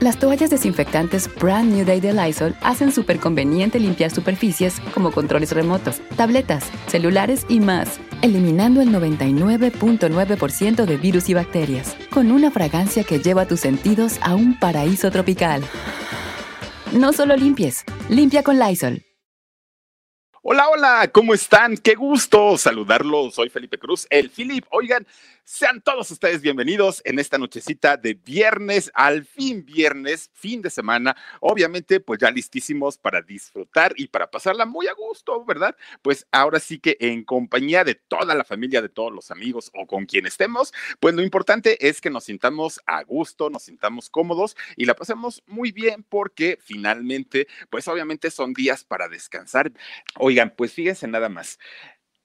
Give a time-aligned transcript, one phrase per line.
[0.00, 5.50] Las toallas desinfectantes Brand New Day de Lysol hacen súper conveniente limpiar superficies como controles
[5.50, 13.02] remotos, tabletas, celulares y más, eliminando el 99.9% de virus y bacterias, con una fragancia
[13.02, 15.64] que lleva tus sentidos a un paraíso tropical.
[16.92, 19.02] No solo limpies, limpia con Lysol.
[20.42, 21.76] Hola, hola, ¿cómo están?
[21.76, 23.34] Qué gusto saludarlos.
[23.34, 24.64] Soy Felipe Cruz, el Philip.
[24.70, 25.04] Oigan,
[25.48, 31.16] sean todos ustedes bienvenidos en esta nochecita de viernes, al fin viernes, fin de semana.
[31.40, 35.74] Obviamente, pues ya listísimos para disfrutar y para pasarla muy a gusto, ¿verdad?
[36.02, 39.86] Pues ahora sí que en compañía de toda la familia, de todos los amigos o
[39.86, 44.54] con quien estemos, pues lo importante es que nos sintamos a gusto, nos sintamos cómodos
[44.76, 49.72] y la pasemos muy bien porque finalmente, pues obviamente son días para descansar.
[50.16, 51.58] Oigan, pues fíjense nada más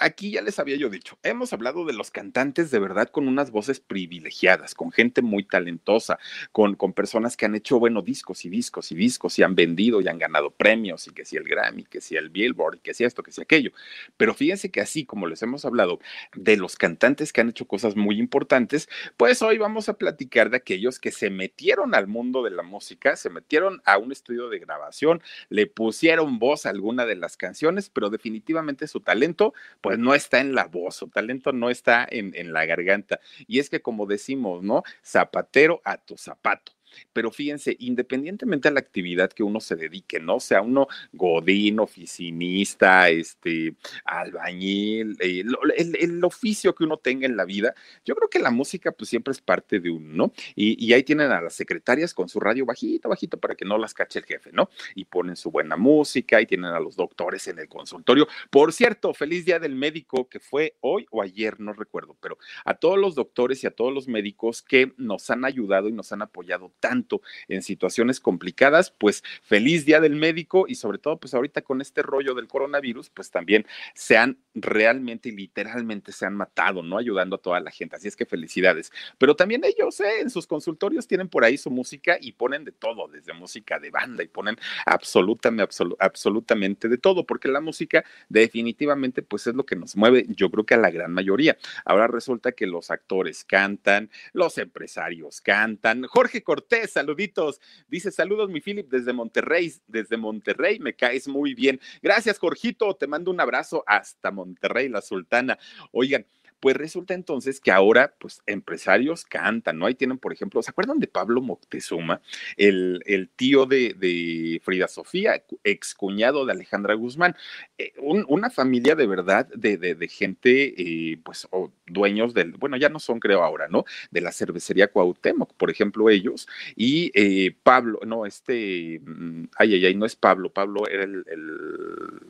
[0.04, 3.52] aquí ya les había yo dicho, hemos hablado de los cantantes de verdad con unas
[3.52, 6.20] voces privilegiadas, con gente muy talentosa,
[6.52, 10.02] con, con personas que han hecho, bueno, discos y discos y discos y han vendido
[10.02, 13.04] y han ganado premios y que si el Grammy, que si el Billboard, que si
[13.04, 13.72] esto, que si aquello.
[14.18, 16.00] Pero fíjense que así como les hemos hablado
[16.36, 20.58] de los cantantes que han hecho cosas muy importantes, pues hoy vamos a platicar de
[20.58, 24.60] aquellos que se metieron al mundo de la música, se metieron a un estudio de
[24.60, 30.00] grabación, le pusieron voz a alguna de las canciones, pero definitivamente su talento, pues pues,
[30.00, 33.20] no está en la voz, su talento no está en, en la garganta.
[33.46, 34.82] Y es que como decimos, ¿no?
[35.06, 36.72] Zapatero a tu zapato.
[37.12, 40.40] Pero fíjense, independientemente de la actividad que uno se dedique, ¿no?
[40.40, 45.44] Sea uno godín, oficinista, este, albañil, eh,
[45.78, 47.74] el, oficio que uno tenga en la vida,
[48.06, 50.34] yo creo que la música pues siempre es parte de uno, ¿no?
[50.56, 53.78] Y, y ahí tienen a las secretarias con su radio bajito, bajito para que no
[53.78, 54.70] las cache el jefe, ¿no?
[54.96, 58.28] Y ponen su buena música y tienen a los doctores en el consultorio.
[58.50, 62.74] Por cierto, feliz día del médico que fue hoy o ayer, no recuerdo, pero a
[62.76, 66.22] todos los doctores y a todos los médicos que nos han ayudado y nos han
[66.22, 71.62] apoyado tanto en situaciones complicadas, pues feliz día del médico y sobre todo pues ahorita
[71.62, 76.84] con este rollo del coronavirus, pues también se han realmente y literalmente se han matado,
[76.84, 76.98] ¿no?
[76.98, 77.96] Ayudando a toda la gente.
[77.96, 78.92] Así es que felicidades.
[79.18, 80.20] Pero también ellos, ¿eh?
[80.20, 83.90] En sus consultorios tienen por ahí su música y ponen de todo, desde música de
[83.90, 89.78] banda y ponen absolutamente, absolutamente de todo, porque la música definitivamente pues es lo que
[89.78, 91.58] nos mueve, yo creo que a la gran mayoría.
[91.86, 96.04] Ahora resulta que los actores cantan, los empresarios cantan.
[96.08, 97.60] Jorge Cortés saluditos.
[97.88, 101.80] Dice, saludos mi Philip desde Monterrey, desde Monterrey, me caes muy bien.
[102.02, 105.58] Gracias, Jorgito, te mando un abrazo hasta Monterrey, la Sultana.
[105.92, 106.26] Oigan,
[106.64, 109.86] pues resulta entonces que ahora, pues, empresarios cantan, ¿no?
[109.86, 112.22] Ahí tienen, por ejemplo, ¿se acuerdan de Pablo Moctezuma,
[112.56, 117.36] el, el tío de, Frida Sofía, excuñado de Alejandra Guzmán?
[117.78, 121.50] Eh, una familia de verdad de, de, gente, eh, pues,
[121.86, 123.84] dueños del, bueno, ya no son, creo ahora, ¿no?
[124.12, 126.48] De la cervecería Cuauhtémoc, por ejemplo, ellos,
[126.78, 131.26] y eh, Pablo, no, este, mm, ay, ay, ay, no es Pablo, Pablo era el,
[131.28, 131.58] el,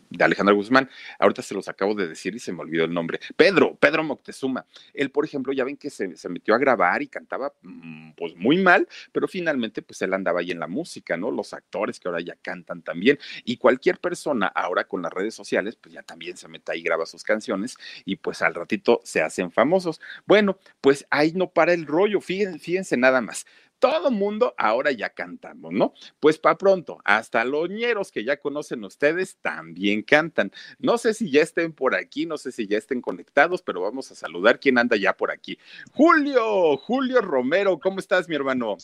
[0.09, 0.89] de Alejandra Guzmán,
[1.19, 4.22] ahorita se los acabo de decir y se me olvidó el nombre, Pedro, Pedro Moctezuma
[4.31, 4.66] suma.
[4.94, 8.57] Él, por ejemplo, ya ven que se, metió a grabar y cantaba mm, pues muy
[8.57, 11.31] mal, pero finalmente pues él andaba ahí en la música, ¿no?
[11.31, 15.75] Los actores que ahora ya cantan también y cualquier persona ahora con las redes sociales
[15.75, 17.75] pues ya también se mete ahí graba sus canciones
[18.06, 20.00] y pues al ratito se hacen famosos.
[20.25, 23.45] Bueno, pues ahí no para el rollo, fíjense, fíjense nada más
[23.83, 25.94] todo mundo ahora ya cantamos, ¿no?
[26.21, 30.53] Pues para pronto, hasta los ñeros que ya conocen ustedes también cantan.
[30.80, 34.09] No sé si ya estén por aquí, no sé si ya estén conectados, pero vamos
[34.09, 35.59] a saludar quién anda ya por aquí.
[35.91, 38.77] Julio, Julio Romero, ¿cómo estás, mi hermano?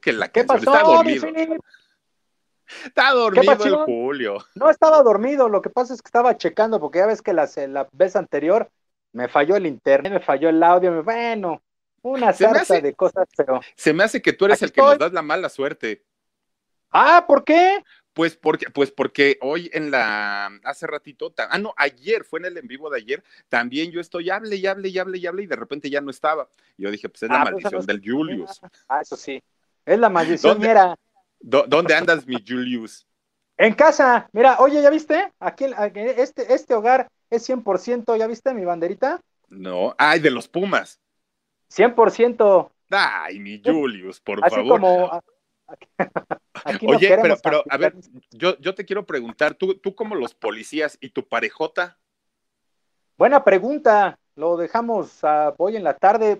[0.00, 1.26] Que la ¿Qué pasó, está dormido.
[2.84, 4.38] Está dormido el Julio.
[4.54, 7.48] No estaba dormido, lo que pasa es que estaba checando, porque ya ves que la,
[7.66, 8.70] la vez anterior
[9.10, 11.60] me falló el internet, me falló el audio, bueno,
[12.12, 13.60] una sarta de cosas, pero.
[13.74, 16.04] Se me hace que tú eres el que nos das la mala suerte.
[16.90, 17.84] Ah, ¿por qué?
[18.12, 22.56] Pues porque, pues porque hoy en la, hace ratito, ah, no, ayer, fue en el
[22.56, 25.46] en vivo de ayer, también yo estoy, hable y hable y hable y hable, y
[25.46, 26.48] de repente ya no estaba.
[26.78, 28.60] Yo dije, pues es la ah, pues, maldición del Julius.
[28.88, 29.42] Ah, eso sí,
[29.84, 30.96] es la maldición, mira.
[31.40, 33.06] ¿Dónde andas, mi Julius?
[33.58, 35.32] En casa, mira, oye, ¿ya viste?
[35.38, 39.20] Aquí, este, este hogar es 100%, ¿ya viste mi banderita?
[39.48, 41.00] No, ay, de los Pumas.
[41.68, 42.70] 100%.
[42.90, 44.80] Ay, mi Julius, por Así favor.
[44.80, 45.20] Como,
[46.86, 47.94] Oye, pero, pero a ver,
[48.30, 51.98] yo, yo te quiero preguntar, ¿tú, tú como los policías y tu parejota?
[53.18, 56.38] Buena pregunta, lo dejamos a hoy en la tarde,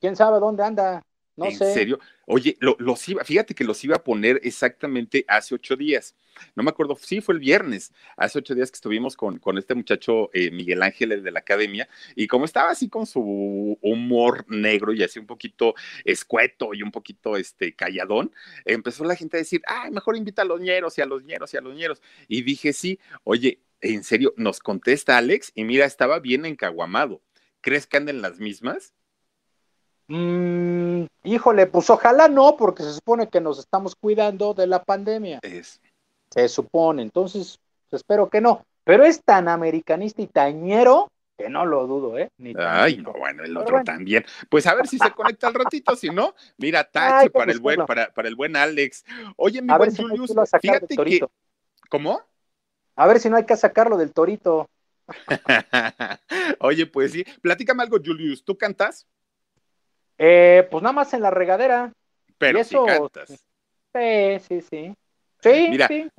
[0.00, 1.02] quién sabe dónde anda.
[1.36, 1.98] No ¿En serio?
[2.26, 6.14] Oye, lo, los iba, fíjate que los iba a poner exactamente hace ocho días.
[6.54, 9.74] No me acuerdo, sí, fue el viernes, hace ocho días que estuvimos con, con este
[9.74, 14.44] muchacho eh, Miguel Ángel, el de la academia, y como estaba así con su humor
[14.48, 15.74] negro y así un poquito
[16.04, 18.30] escueto y un poquito este, calladón,
[18.64, 21.54] empezó la gente a decir, ay, mejor invita a los ñeros y a los ñeros
[21.54, 22.02] y a los ñeros.
[22.28, 27.22] Y dije, sí, oye, en serio, nos contesta Alex y mira, estaba bien encaguamado.
[27.60, 28.92] ¿Crees que anden las mismas?
[30.08, 35.40] Mm, híjole, pues ojalá no, porque se supone que nos estamos cuidando de la pandemia.
[35.42, 35.80] Es.
[36.30, 37.58] Se supone, entonces
[37.90, 38.64] espero que no.
[38.84, 42.30] Pero es tan americanista y tañero que no lo dudo, ¿eh?
[42.56, 44.24] Ay, no, bueno, el otro también.
[44.48, 47.84] Pues a ver si se conecta al ratito, si no, mira, tache para el buen,
[47.84, 49.04] para, para, el buen Alex.
[49.36, 51.26] Oye, mi buen Julius, fíjate que.
[51.88, 52.22] ¿Cómo?
[52.96, 54.68] A ver si no hay que sacarlo del torito.
[56.60, 59.06] Oye, pues sí, platícame algo, Julius, ¿tú cantas?
[60.24, 61.92] Eh, pues nada más en la regadera.
[62.38, 63.28] Pero eso, cantas.
[63.92, 64.94] Sí, sí, sí.
[65.40, 66.12] Sí, Mira, Y,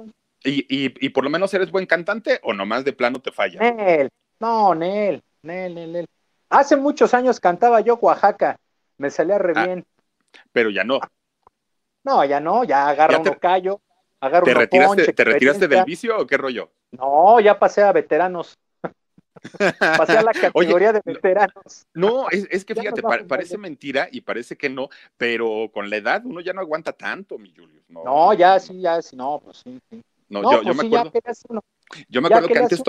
[0.43, 3.61] y, por lo menos eres buen cantante o nomás de plano te falla?
[3.61, 4.09] Nel,
[4.41, 6.05] no, Nel, Nel, Nel, Nel.
[6.49, 8.57] Hace muchos años cantaba yo Oaxaca,
[8.97, 9.85] me salía re ah, bien.
[10.51, 10.99] Pero ya no.
[12.03, 13.79] No, ya no, ya agarro un callo,
[14.19, 16.73] agarro ¿Te retiraste, ¿Te retiraste del vicio o qué rollo?
[16.91, 18.57] No, ya pasé a veteranos.
[19.79, 21.85] Pasé a la categoría de veteranos.
[21.93, 26.41] No, es, que fíjate, parece mentira y parece que no, pero con la edad uno
[26.41, 27.83] ya no aguanta tanto, mi Julius.
[27.89, 30.03] No, ya sí, ya sí, no, pues sí, sí.
[30.29, 31.11] No, yo, pues me acuerdo.
[32.09, 32.81] Yo me acuerdo que antes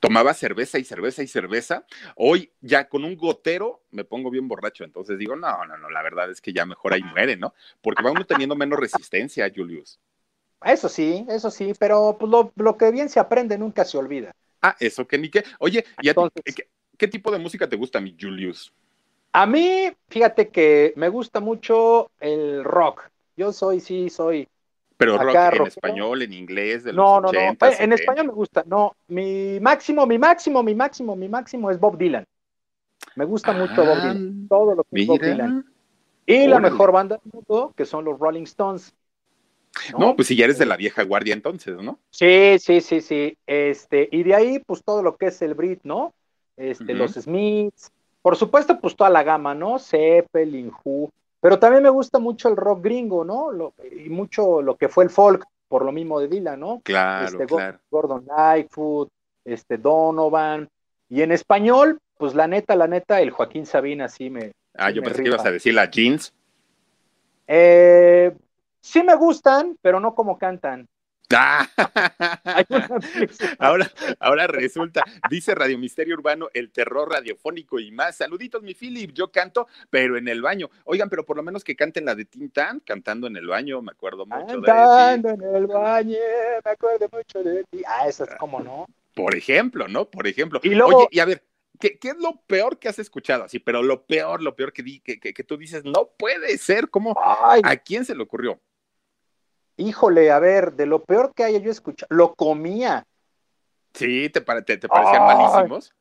[0.00, 1.84] tomaba cerveza y cerveza y cerveza.
[2.16, 4.82] Hoy ya con un gotero me pongo bien borracho.
[4.82, 7.54] Entonces digo, no, no, no, la verdad es que ya mejor ahí muere, ¿no?
[7.82, 10.00] Porque va uno teniendo menos resistencia, Julius.
[10.64, 14.34] Eso sí, eso sí, pero pues, lo, lo que bien se aprende nunca se olvida.
[14.62, 15.44] Ah, eso que ni qué.
[15.58, 16.10] Oye, ¿y
[16.96, 18.72] qué, tipo de música te gusta, mi Julius?
[19.32, 23.10] A mí, fíjate que me gusta mucho el rock.
[23.36, 24.48] Yo soy, sí, soy.
[24.96, 27.56] Pero rock en español, en inglés, de los no, no, no.
[27.78, 28.64] En español me gusta.
[28.66, 32.26] No, mi máximo, mi máximo, mi máximo, mi máximo es Bob Dylan.
[33.16, 34.42] Me gusta mucho Bob Dylan.
[34.44, 35.64] Ah, todo lo que es Bob Dylan.
[36.26, 38.94] Y la mejor banda del mundo, que son los Rolling Stones.
[39.98, 40.16] ¿No?
[40.16, 41.98] pues si ya eres de la vieja guardia entonces, ¿no?
[42.10, 43.36] Sí, sí, sí, sí.
[43.46, 46.12] Este, y de ahí, pues todo lo que es el Brit, ¿no?
[46.56, 47.90] Este, los Smiths,
[48.22, 49.78] por supuesto, pues toda la gama, ¿no?
[49.78, 53.50] Zeppelin, Who, pero también me gusta mucho el rock gringo, ¿no?
[53.50, 56.80] Lo, y mucho lo que fue el folk, por lo mismo de Dylan, ¿no?
[56.84, 57.78] Claro, este, claro.
[57.90, 59.08] Gordon Lightfoot,
[59.44, 60.68] este, Donovan,
[61.08, 64.52] y en español, pues la neta, la neta, el Joaquín Sabina sí me.
[64.74, 66.32] Ah, yo pensé que ibas a decir la jeans.
[67.48, 68.32] Eh,
[68.80, 70.88] sí me gustan, pero no como cantan.
[71.32, 71.68] Ah.
[73.58, 78.16] ahora, ahora resulta, dice Radio Misterio Urbano, el terror radiofónico y más.
[78.16, 80.70] Saluditos, mi Philip, yo canto, pero en el baño.
[80.84, 83.92] Oigan, pero por lo menos que canten la de Tintán, cantando en el baño, me
[83.92, 86.18] acuerdo mucho cantando de en el baño,
[86.64, 87.82] me acuerdo mucho de ti.
[87.86, 88.86] Ah, eso es como no.
[89.14, 90.06] Por ejemplo, ¿no?
[90.06, 90.60] Por ejemplo.
[90.62, 91.44] Y luego, Oye, y a ver,
[91.78, 93.44] ¿Qué, ¿Qué, es lo peor que has escuchado?
[93.44, 96.58] Así, pero lo peor, lo peor que, di, que, que, que tú dices, no puede
[96.58, 97.14] ser, ¿cómo?
[97.16, 98.60] ¿A quién se le ocurrió?
[99.80, 103.06] Híjole, a ver, de lo peor que haya yo escuchado, lo comía.
[103.94, 105.92] Sí, ¿te, te, parecían malísimos?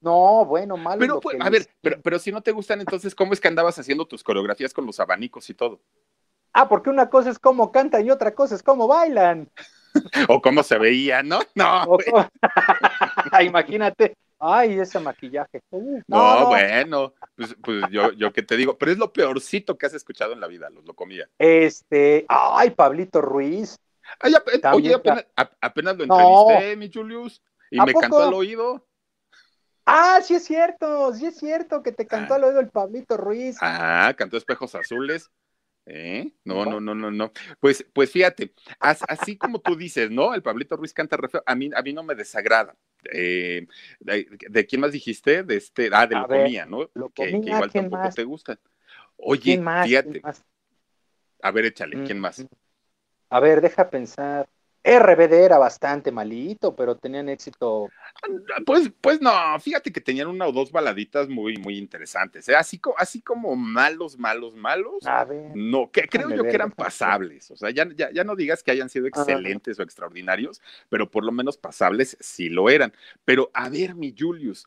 [0.00, 1.00] No, bueno, malo.
[1.00, 3.78] Pero, pues, a ver, pero, pero si no te gustan, entonces, ¿cómo es que andabas
[3.78, 5.80] haciendo tus coreografías con los abanicos y todo?
[6.52, 9.50] Ah, porque una cosa es cómo cantan y otra cosa es cómo bailan.
[10.28, 11.40] o cómo se veía, ¿no?
[11.54, 11.98] No.
[13.42, 15.60] Imagínate, Ay, ese maquillaje.
[15.70, 19.86] Uh, no, bueno, pues, pues, yo, yo qué te digo, pero es lo peorcito que
[19.86, 21.28] has escuchado en la vida, los lo comía.
[21.38, 23.76] Este, ay, Pablito Ruiz.
[24.20, 24.34] Ay,
[24.72, 24.94] oye,
[25.60, 28.86] apenas, lo entrevisté, mi Julius, y me cantó al oído.
[29.84, 33.56] Ah, sí es cierto, sí es cierto que te cantó al oído el Pablito Ruiz.
[33.60, 35.30] Ah, cantó Espejos Azules.
[35.90, 36.30] ¿Eh?
[36.44, 37.32] No, no, no, no, no.
[37.60, 40.34] Pues, pues fíjate, así como tú dices, ¿no?
[40.34, 41.42] El Pablito Ruiz canta re feo.
[41.46, 42.76] A mí, a mí no me desagrada.
[43.10, 43.66] Eh,
[44.00, 45.44] de, quién más dijiste?
[45.44, 46.90] De este, ah, de lo comía, ¿no?
[47.14, 48.58] que, igual tampoco te gusta.
[49.16, 50.20] Oye, fíjate.
[51.40, 52.46] A ver, échale, ¿quién más?
[53.30, 54.46] A ver, deja pensar.
[54.82, 57.88] RBD era bastante malito, pero tenían éxito.
[58.64, 59.30] Pues, pues no,
[59.60, 62.48] fíjate que tenían una o dos baladitas muy, muy interesantes.
[62.48, 62.56] ¿eh?
[62.56, 65.06] Así, así como malos, malos, malos.
[65.06, 67.50] A ver, no, que creo yo ver, que eran pasables.
[67.50, 71.24] O sea, ya, ya, ya no digas que hayan sido excelentes o extraordinarios, pero por
[71.24, 72.92] lo menos pasables sí lo eran.
[73.24, 74.66] Pero a ver, mi Julius,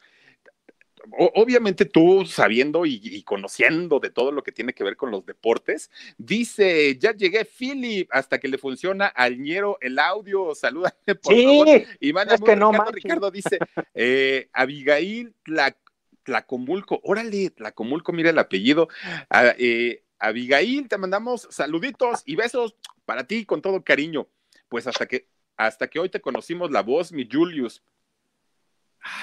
[1.36, 5.26] obviamente tú sabiendo y, y conociendo de todo lo que tiene que ver con los
[5.26, 11.34] deportes, dice, ya llegué, Philip, hasta que le funciona al ñero el audio, salúdame por
[11.34, 11.68] Sí, favor.
[12.00, 13.04] Iván es que no Ricardo, manches.
[13.04, 13.60] Ricardo dice,
[13.94, 15.76] eh, Abigail Tla-
[16.24, 18.88] Tlacomulco, órale, Tlacomulco, mira el apellido.
[19.30, 24.28] Ah, eh, Abigail, te mandamos saluditos y besos para ti con todo cariño.
[24.70, 25.28] Pues hasta que,
[25.58, 27.84] hasta que hoy te conocimos la voz, mi Julius.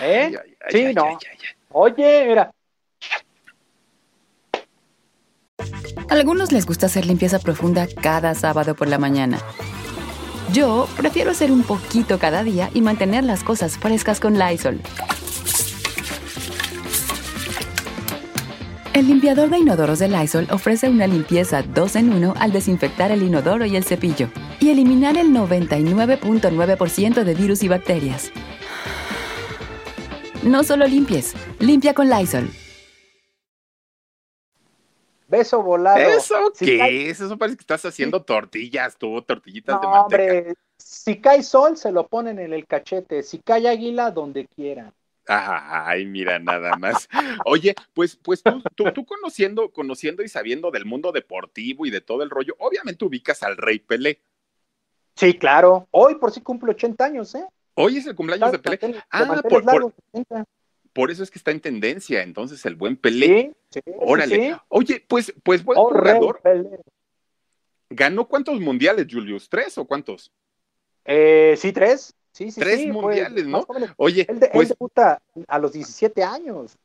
[0.00, 0.24] ¿Eh?
[0.26, 1.18] Ay, ay, ay, Sí, ay, no.
[1.70, 2.50] Oye, mira,
[6.08, 9.38] algunos les gusta hacer limpieza profunda cada sábado por la mañana.
[10.52, 14.80] Yo prefiero hacer un poquito cada día y mantener las cosas frescas con Lysol.
[18.94, 23.22] El limpiador de inodoros de Lysol ofrece una limpieza 2 en 1 al desinfectar el
[23.22, 28.32] inodoro y el cepillo y eliminar el 99.9% de virus y bacterias.
[30.42, 32.48] No solo limpies, limpia con Lysol.
[35.30, 35.98] beso volado.
[35.98, 37.20] ¿Eso Si qué cae- es?
[37.20, 40.22] Eso parece que estás haciendo tortillas, tú, tortillitas No, de manteca.
[40.22, 43.22] hombre, si cae sol, se lo ponen en el cachete.
[43.22, 44.90] Si cae águila, donde quiera.
[45.26, 47.06] Ay, mira, nada más.
[47.44, 52.00] Oye, pues, pues tú, tú, tú conociendo, conociendo y sabiendo del mundo deportivo y de
[52.00, 54.22] todo el rollo, obviamente ubicas al Rey Pelé.
[55.14, 55.86] Sí, claro.
[55.90, 57.44] Hoy por si cumple 80 años, ¿eh?
[57.80, 59.02] Hoy es el cumpleaños de Pelé.
[59.08, 60.44] Ah, por- por- largos, 80.
[60.92, 63.54] Por eso es que está en tendencia, entonces el buen Pelé.
[63.70, 64.34] Sí, sí, Órale.
[64.50, 64.56] sí.
[64.68, 66.40] Oye, pues, pues buen Oh, jugador.
[66.42, 66.80] Pelé.
[67.90, 69.48] ¿Ganó cuántos mundiales, Julius?
[69.48, 70.32] ¿Tres o cuántos?
[71.04, 72.14] Eh, sí, tres.
[72.32, 73.64] Sí, sí, Tres mundiales, ¿no?
[73.96, 76.76] Oye, Él, de- él pues debuta a los 17 años.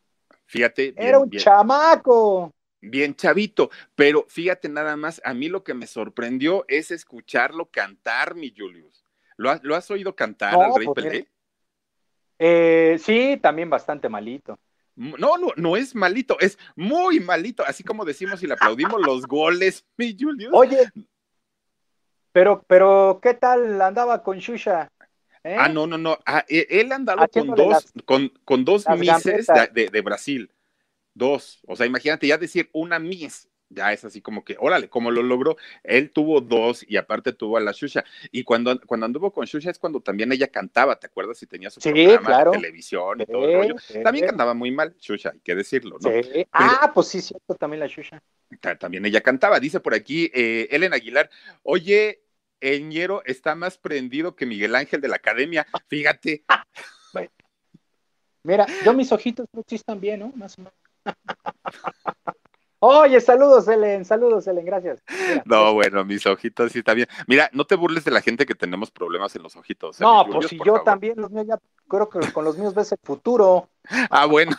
[0.46, 2.52] fíjate, bien, Era un bien, chamaco.
[2.82, 8.36] bien chavito, pero fíjate nada más, a mí lo que me sorprendió es escucharlo cantar,
[8.36, 9.03] mi Julius.
[9.38, 11.28] ¿Lo, has- lo has oído cantar No, al Rey Pelé?
[12.40, 14.60] Eh, sí, también bastante malito.
[14.96, 19.26] No, no, no es malito, es muy malito, así como decimos y le aplaudimos los
[19.28, 20.54] goles, mi Julius.
[20.54, 20.92] Oye,
[22.32, 24.92] pero, pero, ¿qué tal andaba con Shusha?
[25.44, 25.56] ¿Eh?
[25.60, 26.18] Ah, no, no, no.
[26.26, 30.02] Ah, e- él ha andado con dos, con, con dos las misses de, de- de
[30.02, 30.52] Brasil.
[31.14, 31.62] Dos.
[31.68, 33.48] O sea, imagínate ya decir una miss.
[33.74, 35.58] Ya es así como que, órale, como lo logró.
[35.84, 38.04] Él tuvo dos y aparte tuvo a la Shusha.
[38.32, 41.42] Y cuando, cuando anduvo con Shusha es cuando también ella cantaba, ¿te acuerdas?
[41.42, 42.52] Y tenía su Sí, programa claro.
[42.52, 43.76] de televisión y Sí, todo el rollo.
[43.80, 44.04] sí.
[44.04, 46.12] También cantaba muy mal, Shusha, hay que decirlo, ¿no?
[46.52, 48.22] Ah, pues sí, cierto, también la Shusha.
[48.62, 49.60] Ta- También ella cantaba.
[49.60, 51.30] Dice por aquí eh, Ellen Aguilar,
[51.64, 52.22] oye,
[52.60, 55.66] el ñero está más prendido que Miguel Ángel de la Academia.
[55.88, 56.46] Fíjate.
[58.46, 60.32] Mira, yo mis ojitos sí están bien, ¿no?
[60.36, 60.74] Más o menos.
[62.86, 65.02] Oye, saludos, Ellen, saludos, Ellen, gracias.
[65.08, 67.08] Mira, No, bueno, mis ojitos sí está bien.
[67.28, 70.02] Mira, no te burles de la gente que tenemos problemas en los ojitos.
[70.02, 70.84] ¿eh, No, pues si yo favor?
[70.84, 73.70] también, los míos ya, creo que con los míos ves el futuro.
[74.10, 74.52] Ah, bueno.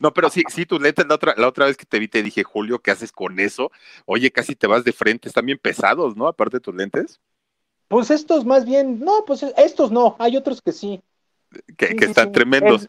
[0.00, 2.22] No, pero sí, sí, tus lentes, la otra, la otra vez que te vi te
[2.22, 3.70] dije, Julio, ¿qué haces con eso?
[4.04, 6.28] Oye, casi te vas de frente, están bien pesados, ¿no?
[6.28, 7.20] Aparte de tus lentes,
[7.88, 11.02] Pues estos más bien, no, pues estos no, hay otros que sí.
[11.76, 12.32] que, Sí, que están sí.
[12.32, 12.82] tremendos.
[12.82, 12.88] El,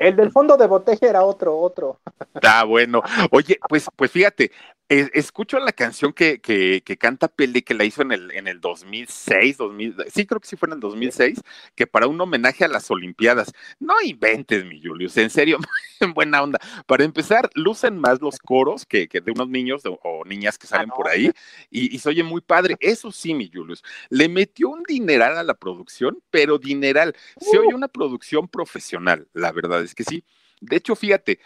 [0.00, 2.00] el del fondo de botella era otro, otro.
[2.42, 3.02] Ah, bueno.
[3.30, 4.50] Oye, pues, pues fíjate,
[4.90, 8.60] escucho la canción que, que, que canta Pele, que la hizo en el, en el
[8.60, 11.40] 2006, 2000, sí, creo que sí fue en el 2006,
[11.76, 13.52] que para un homenaje a las Olimpiadas.
[13.78, 15.58] No inventes, mi Julius, en serio,
[16.00, 16.58] en buena onda.
[16.86, 20.66] Para empezar, lucen más los coros que, que de unos niños o, o niñas que
[20.66, 21.30] salen Ah, no, por ahí,
[21.70, 22.76] y, y se oye muy padre.
[22.80, 27.14] Eso sí, mi Julius, le metió un dineral a la producción, pero dineral.
[27.38, 27.62] Se Uh.
[27.62, 30.24] oye una producción profesional, la verdad es que sí.
[30.60, 31.40] De hecho, fíjate,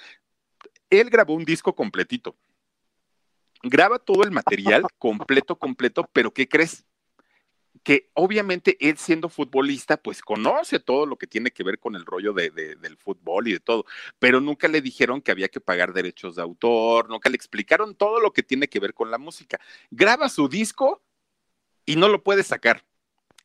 [0.90, 2.36] él grabó un disco completito.
[3.64, 6.84] Graba todo el material completo, completo, pero ¿qué crees?
[7.82, 12.06] Que obviamente él siendo futbolista, pues conoce todo lo que tiene que ver con el
[12.06, 13.84] rollo de, de- del fútbol y de todo,
[14.18, 18.20] pero nunca le dijeron que había que pagar derechos de autor, nunca le explicaron todo
[18.20, 19.60] lo que tiene que ver con la música.
[19.90, 21.02] Graba su disco
[21.86, 22.84] y no lo puede sacar.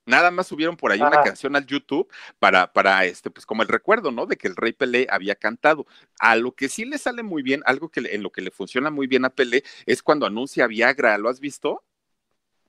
[0.10, 3.68] Nada más subieron por ahí una canción al YouTube para, para este, pues como el
[3.68, 4.26] recuerdo, ¿no?
[4.26, 5.86] De que el Rey Pelé había cantado.
[6.20, 8.90] A lo que sí le sale muy bien, algo que en lo que le funciona
[8.90, 11.16] muy bien a Pelé, es cuando anuncia Viagra.
[11.20, 11.84] ¿Lo has visto?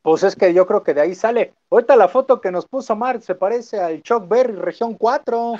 [0.02, 1.54] Pues es que yo creo que de ahí sale.
[1.70, 5.54] Ahorita la foto que nos puso Mark se parece al Chuck Berry, región 4.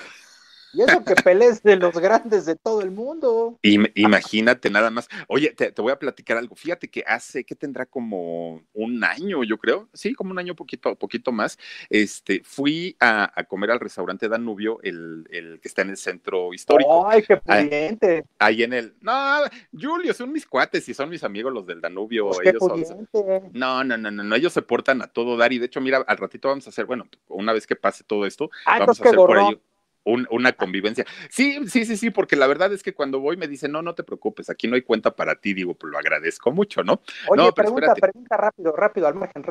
[0.72, 3.58] Y eso que pelees de los grandes de todo el mundo.
[3.62, 5.08] imagínate nada más.
[5.28, 6.54] Oye, te, voy a platicar algo.
[6.54, 9.88] Fíjate que hace, que tendrá como un año, yo creo.
[9.92, 11.58] Sí, como un año poquito, poquito más.
[11.88, 17.08] Este, fui a, comer al restaurante Danubio, el, el, que está en el centro histórico.
[17.08, 18.24] ¡Ay, qué pudiente!
[18.38, 18.94] Ahí, en el.
[19.00, 19.40] No,
[19.72, 22.28] Julio, son mis cuates y son mis amigos los del Danubio.
[22.28, 23.08] Pues ellos son,
[23.52, 25.52] no, no, no, no, ellos se portan a todo dar.
[25.52, 28.26] Y de hecho, mira, al ratito vamos a hacer, bueno, una vez que pase todo
[28.26, 29.60] esto, ah, vamos a hacer por ahí
[30.04, 31.04] una convivencia.
[31.28, 33.94] Sí, sí, sí, sí, porque la verdad es que cuando voy me dicen, no, no
[33.94, 37.02] te preocupes, aquí no hay cuenta para ti, digo, pues lo agradezco mucho, ¿no?
[37.28, 39.44] Oye, pregunta, pregunta rápido, rápido, al margen,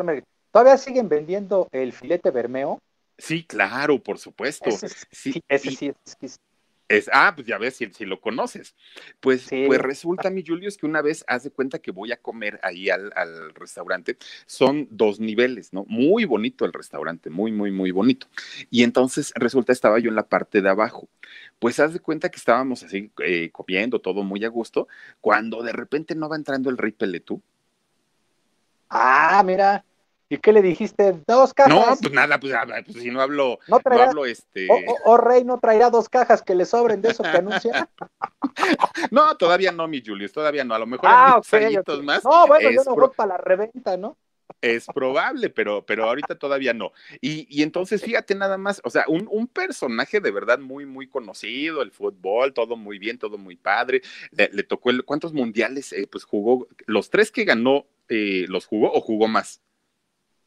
[0.51, 2.79] ¿Todavía siguen vendiendo el filete bermeo?
[3.17, 4.71] Sí, claro, por supuesto.
[5.11, 5.93] sí, ese sí
[6.89, 8.75] es, ah, pues ya ves si, si lo conoces.
[9.19, 12.17] Pues, pues resulta, mi Julio, es que una vez haz de cuenta que voy a
[12.17, 14.17] comer ahí al, al, restaurante.
[14.47, 15.85] Son dos niveles, ¿no?
[15.87, 18.27] Muy bonito el restaurante, muy, muy, muy bonito.
[18.71, 21.07] Y entonces resulta estaba yo en la parte de abajo.
[21.59, 24.87] Pues haz de cuenta que estábamos así eh, comiendo todo muy a gusto,
[25.21, 27.41] cuando de repente no va entrando el rey Peletú.
[28.89, 29.85] Ah, mira,
[30.31, 31.19] ¿Y qué le dijiste?
[31.25, 31.73] Dos cajas.
[31.73, 32.53] No, pues nada, pues,
[32.85, 34.67] pues si no hablo, no, hablo este.
[35.03, 37.89] O, Rey no traerá dos cajas que le sobren de eso que anuncia.
[39.11, 40.75] no, todavía no, mi Julius, todavía no.
[40.75, 42.23] A lo mejor ah, en añitos más.
[42.23, 44.17] No, bueno, yo no voy para la reventa, ¿no?
[44.61, 46.91] Es probable, pero, pero ahorita todavía no.
[47.21, 51.07] Y, y entonces, fíjate nada más, o sea, un, un, personaje de verdad muy, muy
[51.07, 54.01] conocido, el fútbol, todo muy bien, todo muy padre.
[54.31, 55.93] Le, tocó el, ¿cuántos mundiales?
[55.93, 59.61] Eh, pues jugó, los tres que ganó, eh, ¿los jugó o jugó más?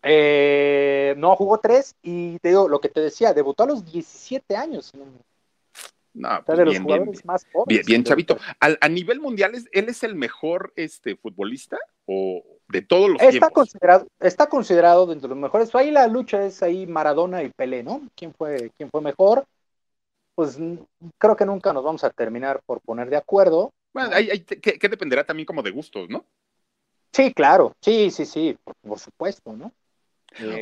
[0.02, 4.56] Eh, no, jugó tres y te digo, lo que te decía, debutó a los 17
[4.56, 4.92] años.
[6.14, 8.36] No, pues bien, bien, más bien, chavito.
[8.60, 14.06] a nivel mundial, ¿él es el mejor este, futbolista o de todos los está Considerado,
[14.18, 15.74] está considerado dentro de los mejores.
[15.74, 18.02] Ahí la lucha es ahí Maradona y Pelé, ¿no?
[18.14, 19.44] ¿Quién fue, quién fue mejor?
[20.34, 20.58] Pues
[21.18, 23.72] creo que nunca nos vamos a terminar por poner de acuerdo.
[23.92, 24.10] Bueno,
[24.60, 26.24] que, dependerá también como de gustos, ¿no?
[27.12, 29.70] Sí, claro, sí, sí, sí, por supuesto, ¿no?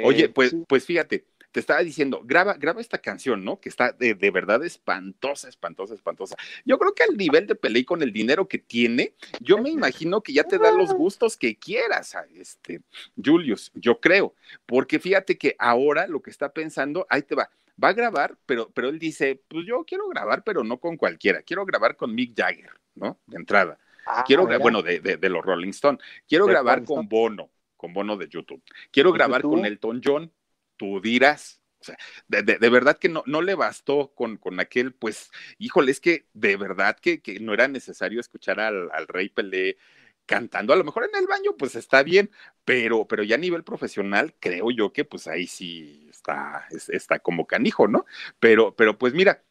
[0.04, 3.60] Oye, pues, pues fíjate, te estaba diciendo, graba, graba esta canción, ¿no?
[3.60, 6.36] Que está de, verdad espantosa, espantosa, espantosa.
[6.64, 10.22] Yo creo que al nivel de Pelé con el dinero que tiene, yo me imagino
[10.22, 12.82] que ya te da los gustos que quieras, este,
[13.22, 14.34] Julius, yo creo,
[14.66, 17.50] porque fíjate que ahora lo que está pensando, ahí te va,
[17.82, 21.42] va a grabar, pero, pero él dice, pues yo quiero grabar, pero no con cualquiera,
[21.42, 23.18] quiero grabar con Mick Jagger, ¿no?
[23.26, 23.78] De entrada.
[24.06, 28.28] Ah, quiero, bueno, de, de, los Rolling Stone, quiero grabar con Bono con bono de
[28.28, 28.62] YouTube.
[28.90, 30.30] Quiero grabar con Elton John,
[30.76, 31.62] tú dirás.
[31.80, 31.96] O sea,
[32.28, 36.58] de, verdad que no, no le bastó con, con aquel, pues, híjole, es que de
[36.58, 39.78] verdad que, que no era necesario escuchar al, al, Rey Pelé
[40.26, 40.74] cantando.
[40.74, 42.30] A lo mejor en el baño, pues está bien,
[42.66, 47.46] pero, pero ya a nivel profesional, creo yo que pues ahí sí está, está como
[47.46, 48.04] canijo, ¿no?
[48.38, 49.42] Pero, pero pues mira,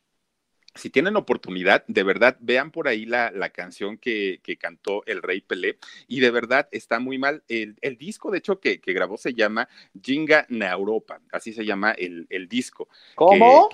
[0.76, 5.22] si tienen oportunidad, de verdad, vean por ahí la, la canción que, que, cantó el
[5.22, 5.78] Rey Pelé
[6.08, 7.44] y de verdad está muy mal.
[7.48, 9.68] El, el disco, de hecho, que, que, grabó se llama
[10.02, 12.88] Jinga na Europa, así se llama el, el disco.
[13.16, 13.70] ¿Cómo?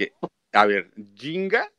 [0.53, 1.69] a ver, Jinga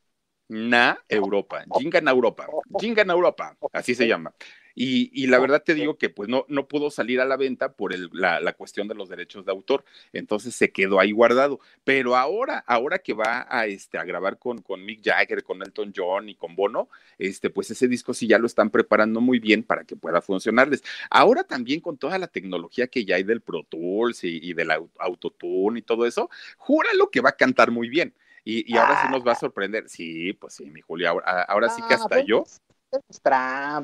[0.49, 2.47] na Europa, Jinga na Europa,
[2.79, 4.35] Jinga na Europa, así se llama.
[4.79, 7.95] Y, la verdad te digo que pues no, no pudo salir a la venta por
[7.95, 11.61] el, la, cuestión de los derechos de autor, entonces se quedó ahí guardado.
[11.83, 15.95] Pero ahora, ahora que va a, este, a grabar con, con Mick Jagger, con Elton
[15.97, 19.63] John y con Bono, este, pues ese disco sí ya lo están preparando muy bien
[19.63, 20.85] para que pueda funcionarles.
[21.09, 25.79] Ahora también con toda la tecnología que ya hay del Pro Tools y, del Autotune
[25.79, 28.15] y todo eso, júralo que va a cantar muy bien.
[28.45, 29.39] Y, ahora sí nos va a ah.
[29.41, 29.89] sorprender.
[29.89, 32.45] Sí, pues sí, mi Julio, ahora, sí que ah, hasta yo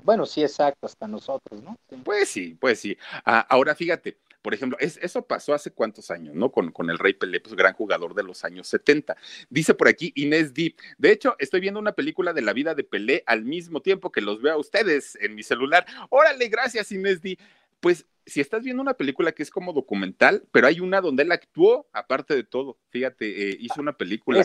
[0.04, 1.76] bueno, sí, exacto, hasta nosotros, ¿no?
[2.04, 2.96] Pues sí, pues sí.
[3.24, 6.50] Ah, ahora fíjate, por ejemplo, eso pasó hace cuántos años, ¿no?
[6.50, 9.16] Con, con el Rey Pelé, pues gran jugador de los años 70.
[9.48, 12.82] Dice por aquí Inés Di, de hecho, estoy viendo una película de la vida de
[12.82, 15.86] Pelé al mismo tiempo que los veo a ustedes en mi celular.
[16.10, 17.38] Órale, gracias Inés Di.
[17.80, 21.32] Pues si estás viendo una película que es como documental, pero hay una donde él
[21.32, 24.40] actuó, aparte de todo, fíjate, eh, hizo una película.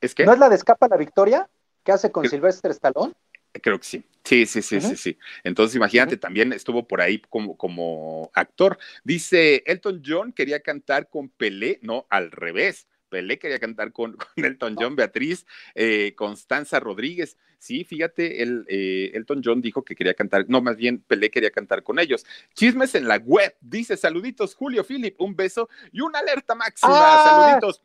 [0.00, 0.24] Es, que...
[0.26, 1.48] ¿No es la de Escapa la Victoria?
[1.84, 3.12] ¿Qué hace con Silvestre Stallone?
[3.52, 4.04] Creo que sí.
[4.24, 5.18] Sí, sí, sí, sí, sí.
[5.44, 8.78] Entonces, imagínate, también estuvo por ahí como, como actor.
[9.04, 12.88] Dice, Elton John quería cantar con Pelé, no, al revés.
[13.10, 17.36] Pelé quería cantar con, Elton John, Beatriz, eh, Constanza Rodríguez.
[17.58, 21.50] Sí, fíjate, el, eh, Elton John dijo que quería cantar, no, más bien Pelé quería
[21.50, 22.24] cantar con ellos.
[22.54, 26.92] Chismes en la web, dice, saluditos, Julio Philip, un beso y una alerta máxima.
[26.94, 27.60] Ah.
[27.60, 27.82] saluditos.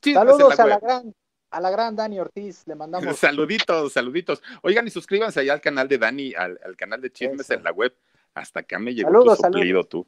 [0.00, 1.14] Saludos a la gran
[1.50, 3.16] a la gran Dani Ortiz, le mandamos.
[3.18, 4.42] Saluditos, saluditos.
[4.62, 7.94] Oigan y suscríbanse allá al canal de Dani, al, canal de Chismes en la web.
[8.34, 10.06] Hasta acá me llegó tu suplido tú.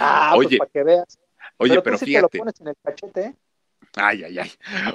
[0.00, 1.18] Ah, pues, oye, para que veas.
[1.56, 2.38] Oye, pero, fíjate.
[2.38, 3.36] lo pones en el cachete, ¿eh?
[3.96, 4.50] Ay, ay, ay.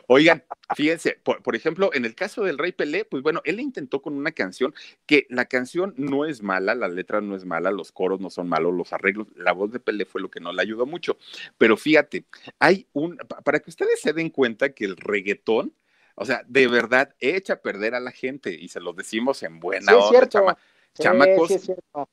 [0.07, 0.43] Oigan,
[0.75, 4.31] fíjense, por, ejemplo, en el caso del Rey Pelé, pues bueno, él intentó con una
[4.31, 4.73] canción
[5.05, 8.47] que la canción no es mala, la letra no es mala, los coros no son
[8.47, 11.17] malos, los arreglos, la voz de Pelé fue lo que no le ayudó mucho.
[11.57, 12.25] Pero fíjate,
[12.59, 15.73] hay un, para que ustedes se den cuenta que el reggaetón,
[16.15, 19.59] o sea, de verdad echa a perder a la gente y se lo decimos en
[19.59, 20.57] buena sí, onda, chama,
[20.93, 21.69] chamacos,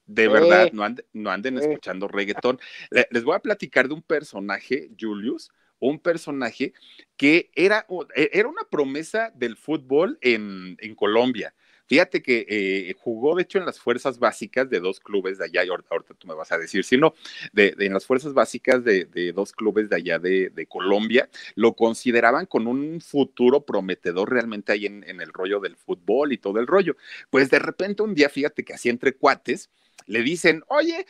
[0.06, 2.58] de verdad, no anden, no anden escuchando reggaetón.
[2.90, 5.52] Les voy a platicar de un personaje, Julius,
[5.88, 6.72] un personaje
[7.16, 11.54] que era, e, era una promesa del fútbol en, en Colombia.
[11.86, 15.64] Fíjate que eh, jugó, de hecho, en las fuerzas básicas de dos clubes de allá,
[15.64, 17.12] y ahorita, tú me vas a decir, si no,
[17.52, 21.74] de, en las fuerzas básicas de, de, dos clubes de allá de, de, Colombia, lo
[21.74, 26.60] consideraban con un futuro prometedor realmente ahí en, en el rollo del fútbol y todo
[26.60, 26.96] el rollo.
[27.28, 29.68] Pues de repente un día, fíjate que así entre cuates,
[30.06, 31.06] le dicen, oye,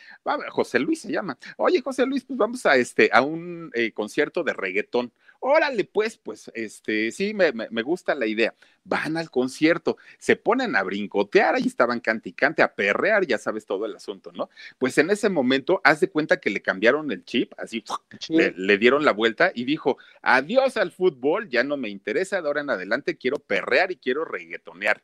[0.49, 4.43] José Luis se llama, oye, José Luis, pues vamos a este, a un eh, concierto
[4.43, 5.11] de reggaetón.
[5.45, 8.55] Órale, pues, pues, este, sí, me, me, gusta la idea.
[8.85, 13.85] Van al concierto, se ponen a brincotear, ahí estaban cante a perrear, ya sabes todo
[13.85, 14.49] el asunto, ¿no?
[14.77, 17.83] Pues en ese momento, haz de cuenta que le cambiaron el chip, así,
[18.29, 22.47] le, le, dieron la vuelta y dijo, adiós al fútbol, ya no me interesa, de
[22.47, 25.03] ahora en adelante quiero perrear y quiero reggaetonear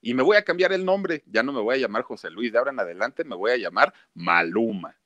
[0.00, 2.52] y me voy a cambiar el nombre, ya no me voy a llamar José Luis,
[2.52, 4.96] de ahora en adelante me voy a llamar Maluma.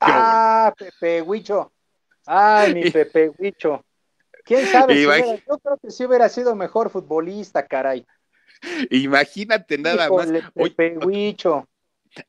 [0.00, 1.72] Ah, Pepe Huicho.
[2.26, 3.84] Ay, mi Pepe Huicho.
[4.44, 4.96] ¿Quién sabe?
[4.96, 8.04] Si hubiera, yo creo que sí hubiera sido mejor futbolista, caray.
[8.90, 10.52] Imagínate nada Híjole, más.
[10.52, 11.68] Pepe Huicho.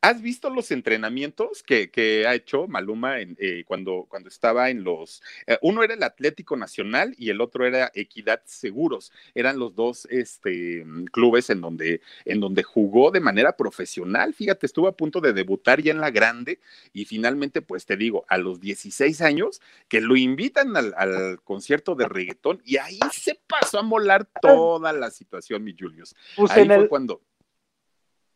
[0.02, 4.84] ¿Has visto los entrenamientos que, que ha hecho Maluma en, eh, cuando, cuando estaba en
[4.84, 5.22] los...
[5.46, 9.12] Eh, uno era el Atlético Nacional y el otro era Equidad Seguros.
[9.36, 14.34] Eran los dos este, clubes en donde, en donde jugó de manera profesional.
[14.34, 16.60] Fíjate, estuvo a punto de debutar ya en la grande
[16.94, 21.96] y finalmente, pues te digo, a los 16 años, que lo invitan al, al concierto
[21.96, 26.16] de reggaetón y ahí se pasó a molar toda la situación, mi Julius.
[26.38, 27.22] Pues ahí fue el- cuando...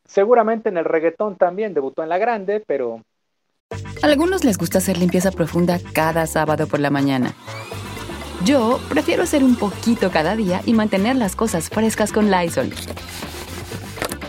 [0.08, 3.04] Seguramente en el reggaetón también debutó en la grande, pero
[4.02, 7.34] algunos les gusta hacer limpieza profunda cada sábado por la mañana.
[8.46, 12.72] Yo prefiero hacer un poquito cada día y mantener las cosas frescas con Lysol.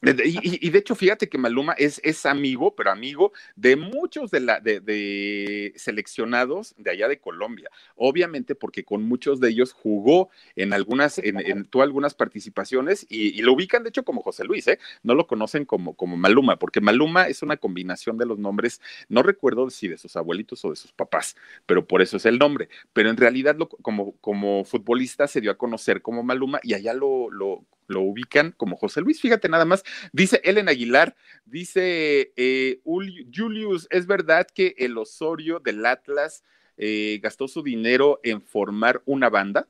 [0.00, 4.60] Y, de hecho, fíjate que Maluma es, es amigo, pero amigo de muchos de, la,
[4.60, 7.68] de, de seleccionados de allá de Colombia.
[7.96, 13.36] Obviamente, porque con muchos de ellos jugó en algunas, en, en tuvo algunas participaciones y,
[13.38, 14.78] y lo ubican, de hecho, como José Luis, ¿eh?
[15.02, 19.24] No lo conocen como, como Maluma, porque Maluma es una combinación de los nombres, no
[19.24, 21.34] recuerdo si de sus abuelitos o de sus papás,
[21.66, 22.68] pero por eso es el nombre.
[22.92, 26.94] Pero en realidad, lo- como, como futbolista, se dio a conocer como Maluma y allá
[26.94, 29.20] lo, lo, lo ubican como José Luis.
[29.20, 29.82] Fíjate nada más.
[30.12, 36.44] Dice Ellen Aguilar, dice eh, Ul- Julius, ¿es verdad que el Osorio del Atlas
[36.76, 39.68] eh, gastó su dinero en formar una banda?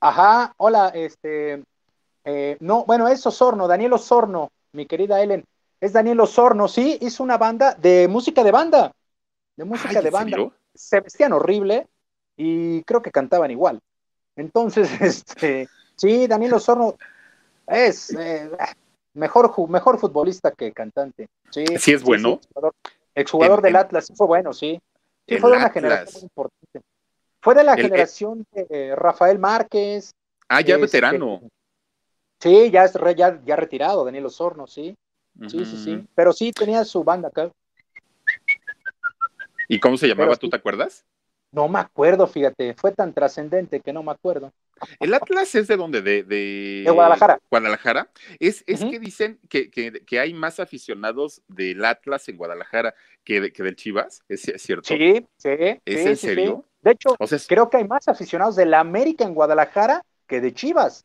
[0.00, 1.64] Ajá, hola, este,
[2.24, 5.44] eh, no, bueno, es Osorno, Daniel Osorno, mi querida Ellen,
[5.80, 8.92] es Daniel Osorno, sí, hizo una banda de música de banda,
[9.56, 10.36] de música Ay, de ¿en banda.
[10.36, 10.54] serio?
[10.74, 11.86] Se vestían horrible
[12.36, 13.80] y creo que cantaban igual.
[14.36, 16.96] Entonces, este, sí, Daniel Osorno
[17.66, 18.50] es eh,
[19.14, 21.28] mejor, mejor futbolista que cantante.
[21.50, 22.34] Sí, Sí, es bueno.
[22.34, 22.74] exjugador,
[23.14, 24.80] exjugador del Atlas, sí fue bueno, sí.
[25.28, 25.74] Sí, fue de una Atlas.
[25.74, 26.80] generación muy importante.
[27.40, 30.12] Fue de la El- generación de eh, Rafael Márquez.
[30.48, 31.42] Ah, ya este, veterano.
[32.40, 34.94] Sí, ya es re- ya, ya retirado, Daniel Osorno, sí.
[35.48, 36.06] Sí, sí, sí.
[36.14, 37.50] Pero sí tenía su banda acá.
[39.68, 40.28] ¿Y cómo se llamaba?
[40.28, 40.50] Pero ¿Tú sí.
[40.50, 41.04] te acuerdas?
[41.52, 42.74] No me acuerdo, fíjate.
[42.74, 44.52] Fue tan trascendente que no me acuerdo.
[45.00, 46.82] El Atlas es de donde, de, de...
[46.84, 47.40] De Guadalajara.
[47.50, 48.10] Guadalajara.
[48.38, 53.40] Es, es que dicen que, que, que hay más aficionados del Atlas en Guadalajara que,
[53.40, 54.22] de- que del Chivas.
[54.28, 54.88] ¿Es, es cierto?
[54.88, 55.48] Sí, sí.
[55.50, 56.26] ¿Es sí, en sí, sí.
[56.26, 56.64] serio?
[56.82, 60.02] De hecho, O sea, es- creo que hay más aficionados de la América en Guadalajara
[60.26, 61.04] que de Chivas.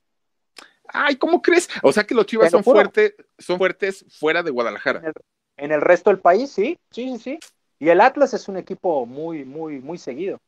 [0.93, 1.69] Ay, ¿cómo crees?
[1.83, 5.01] O sea que los Chivas son fuertes, son fuertes fuera de En Guadalajara.
[5.05, 5.13] el,
[5.57, 7.39] en el resto del país, sí, sí, sí, sí.
[7.79, 10.39] Y el Atlas es un equipo muy, muy, muy seguido.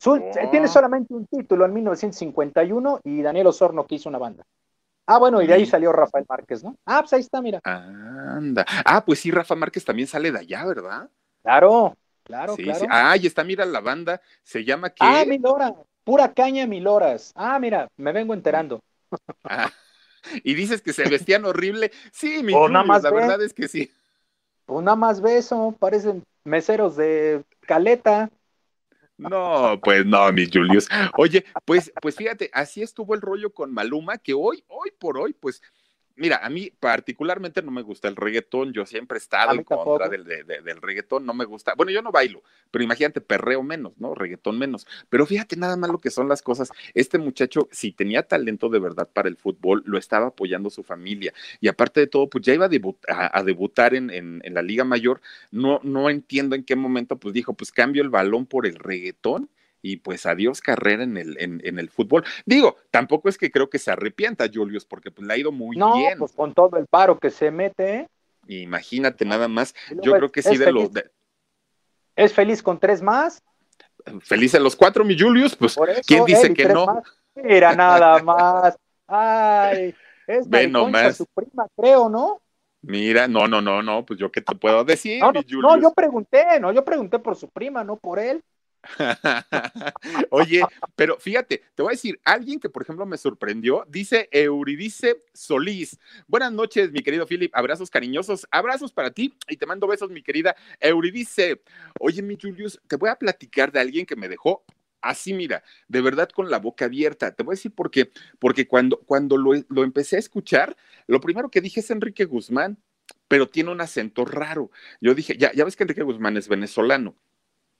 [0.00, 0.50] Su- Oh.
[0.50, 4.44] Tiene solamente un título en 1951 y Daniel Osorno que hizo una banda.
[5.06, 5.66] Ah, bueno, y de ahí Mm.
[5.66, 6.76] salió Rafael Márquez, ¿no?
[6.86, 7.60] Ah, pues ahí está, mira.
[7.64, 8.64] Anda.
[8.84, 11.10] Ah, pues sí, Rafa Márquez también sale de allá, ¿verdad?
[11.42, 12.78] Claro, claro, sí, claro.
[12.80, 12.86] sí.
[12.88, 14.98] Ah, y está, mira, la banda se llama que.
[15.00, 17.32] Ah, Milora, pura caña Miloras.
[17.34, 18.80] Ah, mira, me vengo enterando.
[19.44, 19.70] Ah,
[20.44, 21.90] y dices que se vestían horrible.
[22.12, 23.16] Sí, mi Julius, nada más la ve.
[23.16, 23.90] verdad es que sí.
[24.66, 28.30] Pues nada más beso, parecen meseros de caleta.
[29.28, 30.88] No, pues no, mi Julius.
[31.16, 35.34] Oye, pues, pues fíjate, así estuvo el rollo con Maluma, que hoy, hoy por hoy,
[35.34, 35.60] pues,
[36.16, 40.08] mira, a mí particularmente no me gusta el reggaetón, yo siempre he estado en contra
[40.10, 43.62] del, de- de- del reggaetón, no me gusta, bueno, yo no bailo, pero imagínate, perreo
[43.62, 44.14] menos, ¿no?
[44.14, 44.86] Reggaetón menos.
[45.08, 46.70] Pero fíjate nada más lo que son las cosas.
[46.94, 51.32] Este muchacho, si tenía talento de verdad para el fútbol, lo estaba apoyando su familia.
[51.60, 54.54] Y aparte de todo, pues ya iba a, debut- a- a debutar en, en- en
[54.54, 55.20] la Liga Mayor.
[55.50, 59.48] No, no entiendo en qué momento, pues dijo, pues cambio el balón por el reggaetón
[59.82, 62.24] y pues adiós carrera en el, en, en el fútbol.
[62.44, 65.76] Digo, tampoco es que creo que se arrepienta, Julius, porque pues le ha ido muy
[65.76, 66.18] no, bien.
[66.18, 68.08] pues con todo el paro que se mete, ¿eh?
[68.46, 69.74] Imagínate nada más.
[70.02, 70.84] Yo es- creo que sí de los...
[70.90, 71.10] feliz- de-
[72.16, 73.42] Es feliz con tres más.
[74.22, 76.86] felices los cuatro, mi Julius, pues Por eso, ¿quién dice él que no?
[76.86, 77.04] más.
[77.34, 78.76] Mira, nada más.
[79.06, 79.94] Ay,
[80.26, 81.16] es nomás.
[81.16, 82.40] su prima, creo, ¿no?
[82.82, 85.62] Mira, no, no, no, no, pues yo qué te puedo decir, No, mi no, Julius.
[85.62, 88.42] no, yo pregunté, no, yo pregunté por su prima, no por él.
[90.30, 90.62] Oye,
[90.96, 95.98] pero fíjate, te voy a decir, alguien que por ejemplo me sorprendió, dice Euridice Solís.
[96.26, 100.22] Buenas noches, mi querido Philip, abrazos cariñosos, abrazos para ti y te mando besos, mi
[100.22, 101.62] querida Euridice.
[101.98, 104.64] Oye, mi Julius, te voy a platicar de alguien que me dejó
[105.02, 107.34] así, mira, de verdad con la boca abierta.
[107.34, 111.20] Te voy a decir por qué, porque cuando, cuando lo, lo empecé a escuchar, lo
[111.20, 112.78] primero que dije es Enrique Guzmán,
[113.28, 114.70] pero tiene un acento raro.
[115.00, 117.16] Yo dije, ya, ya ves que Enrique Guzmán es venezolano.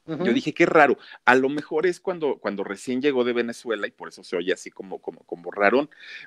[0.07, 0.99] Yo dije, qué raro.
[1.25, 4.53] A lo mejor es cuando, cuando recién llegó de Venezuela y por eso se oye
[4.53, 5.51] así como, como, como.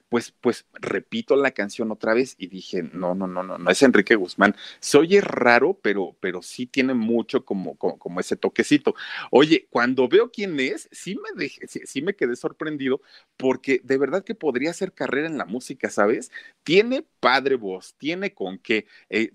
[0.10, 3.82] Pues, pues repito la canción otra vez y dije, no, no, no, no, no es
[3.82, 4.56] Enrique Guzmán.
[4.80, 8.96] Se oye raro, pero, pero sí tiene mucho como, como, como ese toquecito.
[9.32, 13.02] Oye, cuando veo quién es, sí me dejé, sí, sí me quedé sorprendido
[13.38, 16.32] porque de verdad que podría hacer carrera en la música, ¿sabes?
[16.64, 18.86] Tiene padre voz, tiene con qué.
[19.10, 19.32] Eh,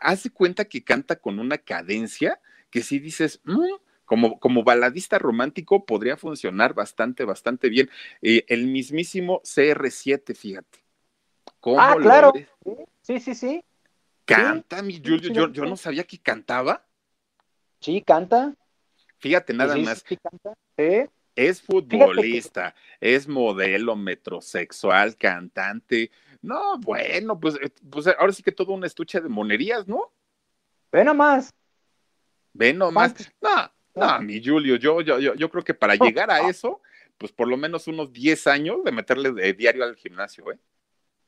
[0.00, 5.84] hace cuenta que canta con una cadencia que sí dices, "Mm", como, como baladista romántico
[5.84, 7.90] podría funcionar bastante, bastante bien.
[8.22, 10.78] Eh, el mismísimo CR7, fíjate.
[11.60, 12.32] ¿Cómo Ah, claro.
[13.02, 13.64] Sí, sí, sí.
[14.24, 15.18] Canta, mi Julio.
[15.20, 16.86] sí, Yo, yo no sabía que cantaba.
[17.80, 18.54] Sí, canta.
[19.18, 20.04] Fíjate, nada más.
[20.04, 20.54] canta.
[21.34, 26.10] Es futbolista, es modelo metrosexual, cantante.
[26.42, 30.12] No, bueno, pues, eh, pues ahora sí que todo un estuche de monerías, ¿no?
[30.90, 31.50] Ve nomás.
[32.58, 33.14] Ve nomás.
[33.40, 36.82] No, no, mi Julio, yo, yo, yo, yo creo que para llegar a eso,
[37.16, 40.58] pues por lo menos unos 10 años de meterle de diario al gimnasio, ¿eh?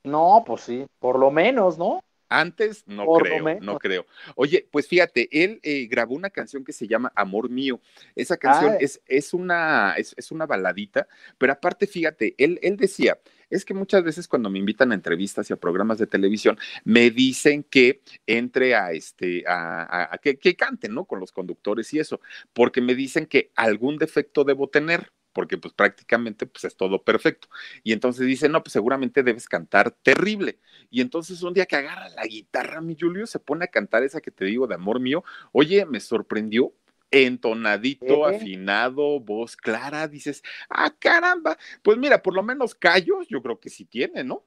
[0.03, 2.03] No, pues sí, por lo menos, ¿no?
[2.31, 4.07] Antes no Por creo, no creo.
[4.37, 7.81] Oye, pues fíjate, él eh, grabó una canción que se llama Amor Mío.
[8.15, 8.77] Esa canción Ah.
[8.81, 13.19] es, es, una, es, es una baladita, pero aparte, fíjate, él, él decía,
[13.51, 17.11] es que muchas veces cuando me invitan a entrevistas y a programas de televisión, me
[17.11, 21.05] dicen que entre a este, a, a- a que, que cante, ¿no?
[21.07, 22.21] Con los conductores y eso,
[22.53, 27.49] porque me dicen que algún defecto debo tener, porque pues prácticamente pues es todo perfecto.
[27.83, 30.59] Y entonces dicen, no, pues seguramente debes cantar terrible.
[30.91, 34.21] Y entonces un día que agarra la guitarra, mi Julio, se pone a cantar esa
[34.21, 35.25] que te digo de amor mío.
[35.53, 36.73] Oye, me sorprendió.
[37.13, 38.37] Entonadito, ¿Eh?
[38.37, 41.59] afinado, voz clara, dices, ah, caramba.
[41.83, 44.45] Pues mira, por lo menos callos, yo creo que sí tiene, ¿no?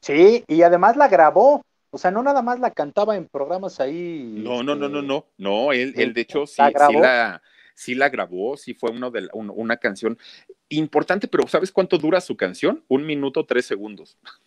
[0.00, 1.62] Sí, y además la grabó.
[1.90, 4.34] O sea, no nada más la cantaba en programas ahí.
[4.38, 7.42] No, no, no, no, este, no, no, él, él de hecho sí, ¿La sí la,
[7.74, 10.16] sí la grabó, sí fue uno de la- un- una canción
[10.68, 12.84] importante, pero ¿sabes cuánto dura su canción?
[12.88, 14.16] Un minuto, tres segundos.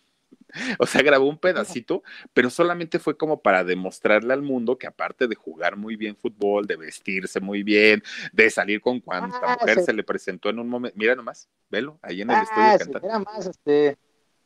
[0.78, 5.28] O sea, grabó un pedacito, pero solamente fue como para demostrarle al mundo que aparte
[5.28, 9.80] de jugar muy bien fútbol, de vestirse muy bien, de salir con cuanta Ah, mujer
[9.80, 12.78] se- se le presentó en un momento, mira nomás, velo, ahí en el Ah, estudio
[12.86, 13.30] si cantando.
[13.30, 13.98] más, este.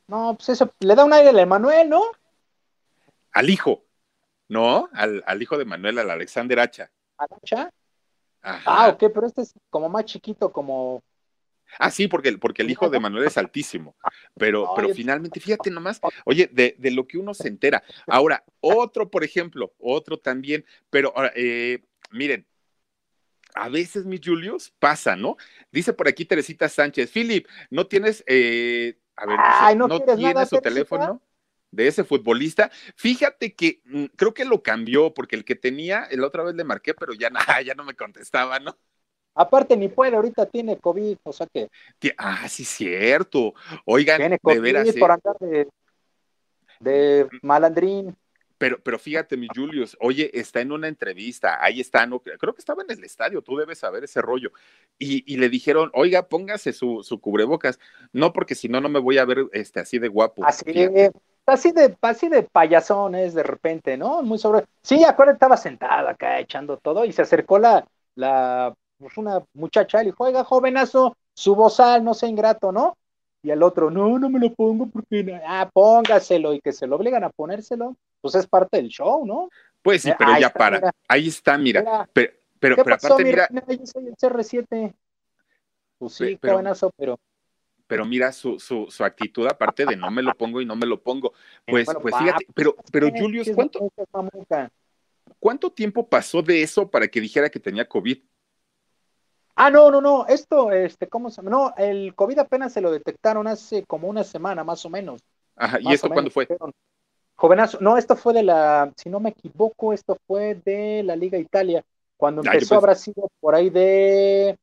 [0.09, 2.03] No, pues eso, le da un aire al Emanuel, ¿no?
[3.31, 3.85] Al hijo,
[4.49, 4.89] ¿no?
[4.93, 6.91] Al, al hijo de Manuel, al Alexander Hacha.
[7.17, 7.71] Alacha.
[8.43, 8.63] Ajá.
[8.67, 11.03] Ah, ok, pero este es como más chiquito, como.
[11.79, 13.97] Ah, sí, porque, porque el hijo de Manuel es altísimo.
[14.37, 17.83] Pero, pero finalmente, fíjate nomás, oye, de, de lo que uno se entera.
[18.07, 22.47] Ahora, otro, por ejemplo, otro también, pero ahora, eh, miren,
[23.55, 25.37] a veces, mis Julius, pasa, ¿no?
[25.71, 30.17] Dice por aquí Teresita Sánchez, Philip, ¿no tienes, eh, a ver, Ay, ¿no ¿no quieres
[30.17, 30.69] tienes nada, su Teresita?
[30.75, 31.23] teléfono?
[31.73, 32.71] De ese futbolista.
[32.95, 36.63] Fíjate que mm, creo que lo cambió, porque el que tenía, la otra vez le
[36.63, 38.77] marqué, pero ya, na- ya no me contestaba, ¿no?
[39.35, 41.69] Aparte, ni puede, ahorita tiene COVID, o sea que
[42.19, 43.55] Ah, sí, cierto.
[43.87, 45.01] Oigan, tiene de COVID veras, ¿eh?
[45.01, 45.69] por andar de,
[46.81, 48.15] de malandrín.
[48.59, 52.61] Pero, pero fíjate, mi Julius, oye, está en una entrevista, ahí está, no, creo que
[52.61, 54.53] estaba en el estadio, tú debes saber ese rollo.
[54.99, 57.81] Y, le dijeron, oiga, póngase su, su, cubrebocas,
[58.13, 60.45] no porque si no, no me voy a ver este, así de guapo.
[60.45, 60.73] Así,
[61.47, 64.23] así de, así de payasones de repente, ¿no?
[64.23, 64.65] Muy sobre.
[64.83, 70.01] Sí, acuérdate, estaba sentada acá echando todo y se acercó la, la, pues una muchacha
[70.01, 72.97] y le dijo, oiga, jovenazo, su bozal, no sea ingrato, ¿no?
[73.43, 76.97] Y el otro, no, no me lo pongo porque, ah, póngaselo y que se lo
[76.97, 79.51] obligan a ponérselo pues es parte del show, ¿no?
[79.83, 80.93] Pues sí, eh, pero ya para.
[81.09, 82.09] ahí está, mira.
[82.13, 83.49] pero, pero, aparte, mira.
[83.51, 84.95] Yo soy el CR7.
[85.99, 87.19] Pues sí, qué buenazo, pero.
[87.87, 90.87] Pero mira su, su, su, actitud, aparte de no me lo pongo y no me
[90.87, 91.33] lo pongo.
[91.67, 93.93] Pues, pues fíjate, pero, pero Julius, ¿cuánto,
[95.39, 98.19] ¿cuánto tiempo pasó de eso para que dijera que tenía COVID?
[99.55, 101.51] Ah, no, no, no, esto, este, ¿cómo se llama?
[101.51, 105.21] No, el COVID apenas se lo detectaron hace como una semana, más o menos.
[105.57, 106.49] Ajá, ¿y esto cuándo fue?
[107.35, 111.39] Jovenazo, no, esto fue de la, si no me equivoco, esto fue de la Liga
[111.39, 111.85] Italia,
[112.17, 114.57] cuando ah, empezó habrá sido por ahí de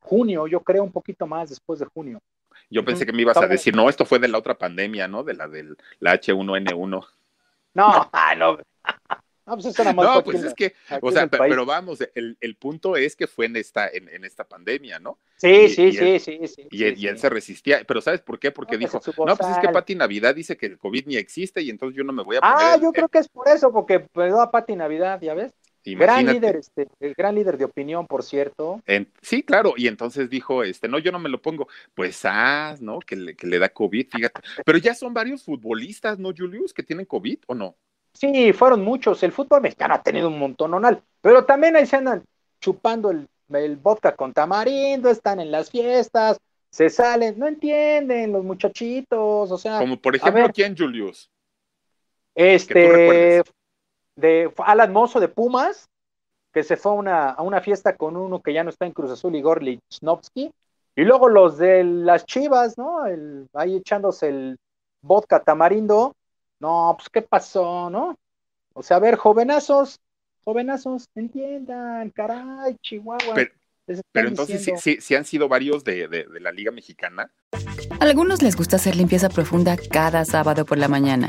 [0.00, 2.20] junio, yo creo un poquito más después de junio.
[2.68, 5.22] Yo pensé que me ibas a decir, no, esto fue de la otra pandemia, ¿no?
[5.22, 7.06] De la del la H1N1.
[7.76, 8.58] No, ah, no.
[9.46, 12.96] No, pues, eso más no, pues es que, o sea, pero, vamos, el, el, punto
[12.96, 15.20] es que fue en esta, en, en esta pandemia, ¿no?
[15.36, 18.50] Sí, sí, sí, sí, sí, Y, él, y él se resistía, pero ¿sabes por qué?
[18.50, 21.70] Porque dijo, no, pues es que Pati Navidad dice que el COVID ni existe y
[21.70, 24.00] entonces yo no me voy a poner Ah, yo creo que es por eso, porque
[24.00, 25.54] pegó a Pati Navidad, ¿ya ves?
[25.94, 28.82] Gran líder, este, el gran líder de opinión, por cierto.
[29.22, 32.98] sí, claro, y entonces dijo, este, no, yo no me lo pongo, pues ah, ¿no?
[32.98, 34.40] Que le, que le da COVID, fíjate.
[34.64, 37.76] Pero ya son varios futbolistas, ¿no, Julius, que tienen COVID o no?
[38.12, 39.22] Sí, fueron muchos.
[39.22, 40.72] El fútbol mexicano ha tenido un montón,
[41.20, 42.24] pero también ahí se andan
[42.60, 46.38] chupando el, vodka con tamarindo, están en las fiestas,
[46.70, 49.78] se salen, no entienden los muchachitos, o sea.
[49.78, 51.30] Como por ejemplo, ¿quién, Julius?
[52.34, 53.42] Este,
[54.16, 55.88] de Alan Mozo de Pumas,
[56.52, 58.92] que se fue a una, a una fiesta con uno que ya no está en
[58.92, 60.50] Cruz Azul, Igor Lichnowsky,
[60.96, 63.04] y luego los de las Chivas, ¿no?
[63.04, 64.56] El, ahí echándose el
[65.02, 66.16] vodka tamarindo,
[66.58, 68.16] no, pues, ¿qué pasó, no?
[68.72, 70.00] O sea, a ver, jovenazos,
[70.44, 73.34] jovenazos, entiendan, caray, Chihuahua.
[74.12, 77.30] Pero, entonces sí, sí, han sido varios de, de, de la Liga Mexicana.
[78.00, 81.28] A algunos les gusta hacer limpieza profunda cada sábado por la mañana.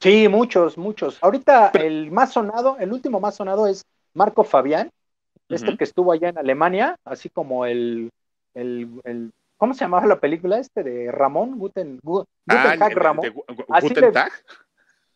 [0.00, 1.18] Sí, muchos, muchos.
[1.22, 4.90] Ahorita el más sonado, el último más sonado es Marco Fabián,
[5.48, 8.10] este que estuvo allá en Alemania, así como el,
[8.54, 11.58] el ¿Cómo se llamaba la película este de Ramón?
[11.58, 13.32] Guten, Guten ah, Tag Ramón.
[13.80, 14.32] Guten Tag.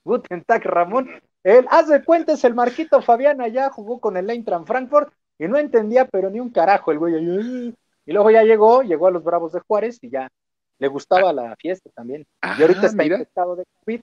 [0.02, 1.10] Guten Tag Ramón.
[1.42, 5.46] Él, haz de cuenta, es el Marquito Fabián allá, jugó con el Eintracht Frankfurt y
[5.46, 7.74] no entendía, pero ni un carajo el güey.
[8.06, 10.28] Y luego ya llegó, llegó a los Bravos de Juárez y ya
[10.80, 12.26] le gustaba la fiesta también.
[12.42, 14.00] y ahorita ah, está infectado de COVID.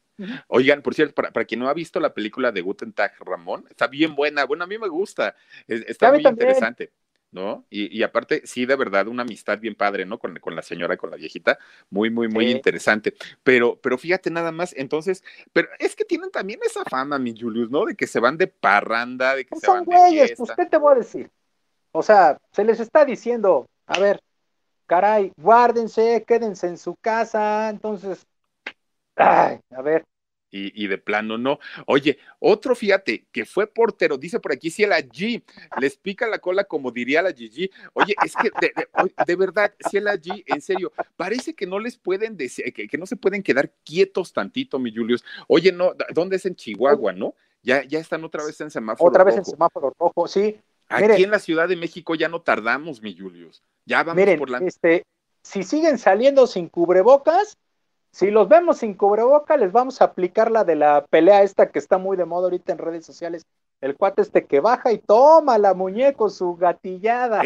[0.48, 3.66] Oigan, por cierto, para, para, quien no ha visto la película de Guten Tag Ramón,
[3.70, 4.46] está bien buena.
[4.46, 5.36] Bueno, a mí me gusta.
[5.68, 6.92] Está muy interesante.
[7.32, 7.66] ¿no?
[7.70, 10.18] Y, aparte, sí, de verdad, una amistad bien padre, ¿no?
[10.18, 11.60] Con, con la señora, con la viejita,
[11.90, 13.14] muy, muy, muy interesante.
[13.44, 17.70] Pero, pero fíjate nada más, entonces, pero es que tienen también esa fama, mi Julius,
[17.70, 17.86] ¿no?
[17.86, 20.78] De que se van de parranda, de que pues se van güeyes, pues, ¿qué te
[20.78, 21.30] voy a decir?
[21.92, 24.22] O sea, se les está diciendo, a ver,
[24.88, 28.26] caray, guárdense, quédense en su casa, entonces,
[29.16, 30.06] ay, a ver,
[30.50, 31.60] y, de plano no.
[31.86, 35.44] Oye, otro, fíjate, que fue portero, dice por aquí, si el G
[35.80, 37.70] les pica la cola como diría la Gigi.
[37.94, 38.52] Oye, es que
[39.26, 43.06] de, verdad, si el G, en serio, parece que no les pueden decir, que, no
[43.06, 45.24] se pueden quedar quietos tantito, mi Julius.
[45.48, 47.36] Oye, no, ¿dónde es en Chihuahua, no?
[47.62, 50.58] Ya, ya están otra vez en semáforo Otra vez en semáforo rojo, sí.
[50.90, 53.64] Aquí en la Ciudad de México ya no tardamos, mi Julius.
[53.86, 54.60] Ya vamos por la...
[54.60, 55.04] Este,
[55.44, 57.58] si siguen saliendo sin cubrebocas,
[58.12, 61.80] si los vemos sin cubreboca, les vamos a aplicar la de la pelea esta que
[61.80, 63.46] está muy de moda ahorita en redes sociales.
[63.80, 67.44] El cuate este que baja y toma la muñeco, su gatillada.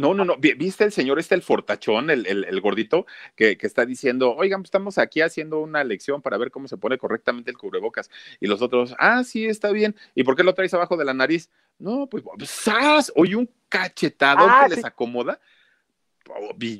[0.00, 0.36] no, no, no.
[0.38, 4.68] ¿Viste el señor este, el fortachón, el, el, gordito, que, que, está diciendo, oigan, pues
[4.68, 8.10] estamos aquí haciendo una lección para ver cómo se pone correctamente el cubrebocas?
[8.40, 9.94] Y los otros, ah, sí, está bien.
[10.14, 11.50] ¿Y por qué lo traes abajo de la nariz?
[11.78, 13.12] No, pues, ¡zas!
[13.14, 15.38] Oye, un cachetado ah, que les acomoda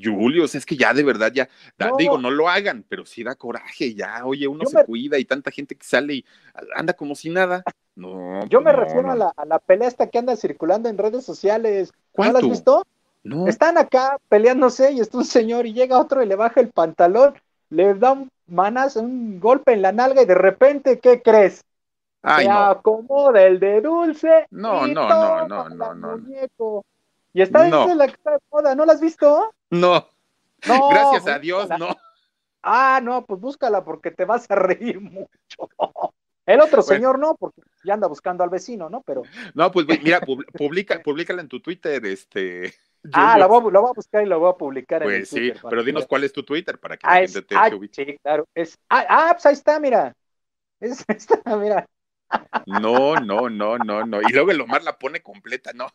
[0.03, 1.49] Julius, es que ya de verdad, ya,
[1.99, 5.51] digo, no lo hagan, pero sí da coraje, ya, oye, uno se cuida y tanta
[5.51, 6.24] gente que sale y
[6.74, 7.62] anda como si nada.
[7.97, 8.47] No.
[8.47, 9.12] Yo me no, refiero no.
[9.12, 11.92] A, la, a la pelea esta que anda circulando en redes sociales.
[12.12, 12.86] ¿Cuál ¿No la has visto?
[13.24, 13.49] No.
[13.49, 17.34] Están acá peleándose y está un señor y llega otro y le baja el pantalón,
[17.70, 21.64] le da un manazo, un golpe en la nalga y de repente, ¿qué crees?
[22.22, 22.59] Ay, Se no.
[22.66, 24.47] acomoda el de dulce.
[24.51, 26.86] No, y no, no, toma no, no, no.
[27.32, 29.53] Y está es la que está de moda, ¿no la has visto?
[29.70, 30.07] No.
[30.66, 30.88] No.
[30.90, 31.88] Gracias a Dios, no.
[32.62, 35.70] Ah, no, pues búscala porque te vas a reír mucho.
[36.47, 36.82] El otro Bueno.
[36.82, 39.03] señor no, porque ya anda buscando al vecino, ¿no?
[39.03, 39.22] Pero.
[39.55, 42.74] No, pues mira, pub- publica, públicala en tu Twitter, este.
[43.12, 45.14] Ah, la voy, a, la voy a buscar y la voy a publicar en el
[45.20, 47.22] Pues sí, Twitter, para pero que dinos cuál es tu Twitter para que Ah, la
[47.22, 47.94] es, gente te ah, te ubique.
[47.94, 48.47] sí, claro.
[48.55, 50.12] Es, ah, ah, pues ahí está, mira.
[50.80, 51.86] Es, está, mira.
[52.66, 54.22] No, no, no, no, no.
[54.22, 55.86] Y luego el Omar la pone completa, no.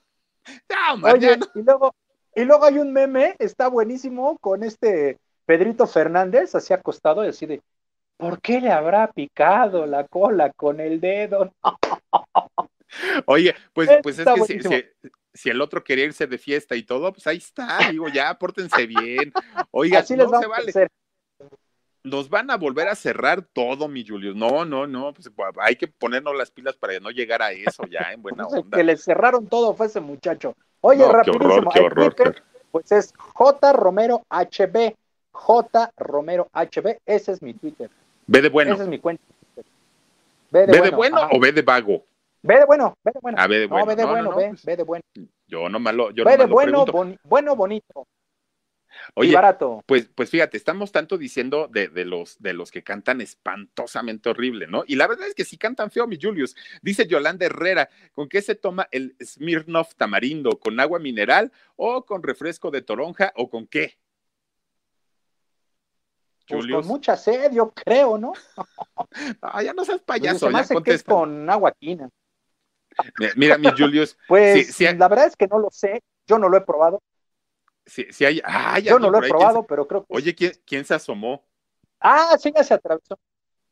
[0.70, 1.48] No, Omar, Oye, no.
[1.54, 1.94] y luego,
[2.36, 7.46] y luego hay un meme, está buenísimo, con este Pedrito Fernández, así acostado, y así
[7.46, 7.62] de,
[8.22, 11.52] ¿por qué le habrá picado la cola con el dedo?
[13.26, 14.76] Oye, pues, Está pues es que si, buenísimo.
[14.76, 18.38] si- si el otro quería irse de fiesta y todo, pues ahí está, digo, ya,
[18.38, 19.34] pórtense bien.
[19.72, 20.70] Oiga, así no se vale.
[20.70, 20.88] hacer.
[22.04, 24.36] Nos van a volver a cerrar todo, mi Julius.
[24.36, 28.12] No, no, no, pues hay que ponernos las pilas para no llegar a eso ya
[28.12, 28.78] en buena el onda.
[28.78, 30.54] que le cerraron todo fue ese muchacho.
[30.82, 32.14] Oye, No, qué rapidísimo, horror, qué horror.
[32.14, 34.94] Twitter, pues es J Romero HB.
[35.32, 37.90] J Romero HB, ese es mi Twitter.
[38.28, 38.74] Ve de bueno.
[38.74, 39.24] Esa es mi cuenta.
[40.52, 42.06] Ve ¿Ve de bueno o ve de vago?
[42.44, 43.38] Ve de bueno, ve de bueno.
[43.40, 43.86] Ah, ve de bueno.
[43.86, 45.04] No, ve de No, no, bueno, no, ve, pues, ve de bueno.
[45.48, 48.08] Yo no malo, yo ve no de bueno, boni- bueno, bonito
[49.16, 49.82] y Oye, barato.
[49.86, 54.68] pues, pues fíjate, estamos tanto diciendo de, de los, de los que cantan espantosamente horrible,
[54.68, 54.84] ¿no?
[54.86, 56.56] Y la verdad es que sí cantan feo, mi Julius.
[56.82, 60.60] Dice Yolanda Herrera, ¿con qué se toma el Smirnoff tamarindo?
[60.60, 63.98] ¿Con agua mineral o con refresco de toronja o con qué?
[66.52, 66.86] Pues Julius.
[66.86, 68.34] con mucha sed, yo creo, ¿no?
[69.42, 72.10] Ah, ya no seas Pues payaso, me ya que es con agua quina.
[73.36, 74.86] Mira, mi Julius, Pues Sí, sí.
[74.98, 77.02] la verdad es que no lo sé, yo no lo he probado,
[77.86, 78.42] si, si hay.
[78.44, 80.14] Ah, ya yo no lo he ahí, ¿quién probado, pero creo que...
[80.14, 81.44] Oye, ¿quién, quién se asomó?
[82.00, 83.18] Ah, sí, ya se atravesó.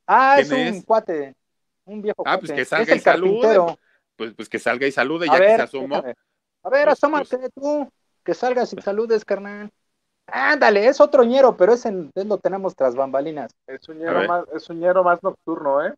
[0.07, 1.35] Ah, es un cuate,
[1.85, 2.61] un viejo Ah, pues cuate.
[2.61, 3.77] que salga es el y salude.
[4.15, 5.97] Pues, pues que salga y salude, ya que se asomó.
[5.97, 7.89] A ver, Pues, asómate tú,
[8.23, 9.69] que salgas y saludes, carnal.
[10.31, 13.51] Ándale, es otro ñero, pero ese ese lo tenemos tras bambalinas.
[13.67, 15.93] Es un ñero más, es un ñero más nocturno, ¿eh?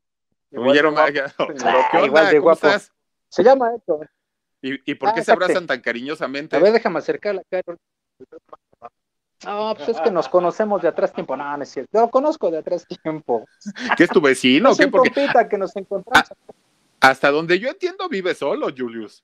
[0.52, 1.24] Un ñero más- ¿Qué.
[1.66, 2.68] Ah, igual de ¿Cómo guapo.
[2.68, 2.92] estás?
[3.30, 4.10] Se llama Héctor.
[4.62, 6.56] ¿Y, y por qué Ah, se abrazan tan cariñosamente?
[6.56, 7.62] A ver, déjame acercarla acá.
[9.44, 11.36] No, pues es que nos conocemos de atrás tiempo.
[11.36, 11.90] No, no es cierto.
[11.94, 13.46] Yo lo conozco de atrás tiempo.
[13.98, 14.76] ¿Qué es tu vecino?
[14.76, 14.86] ¿Qué?
[14.86, 16.30] un Porque compita que nos encontramos.
[17.00, 19.24] hasta donde yo entiendo vive solo, Julius.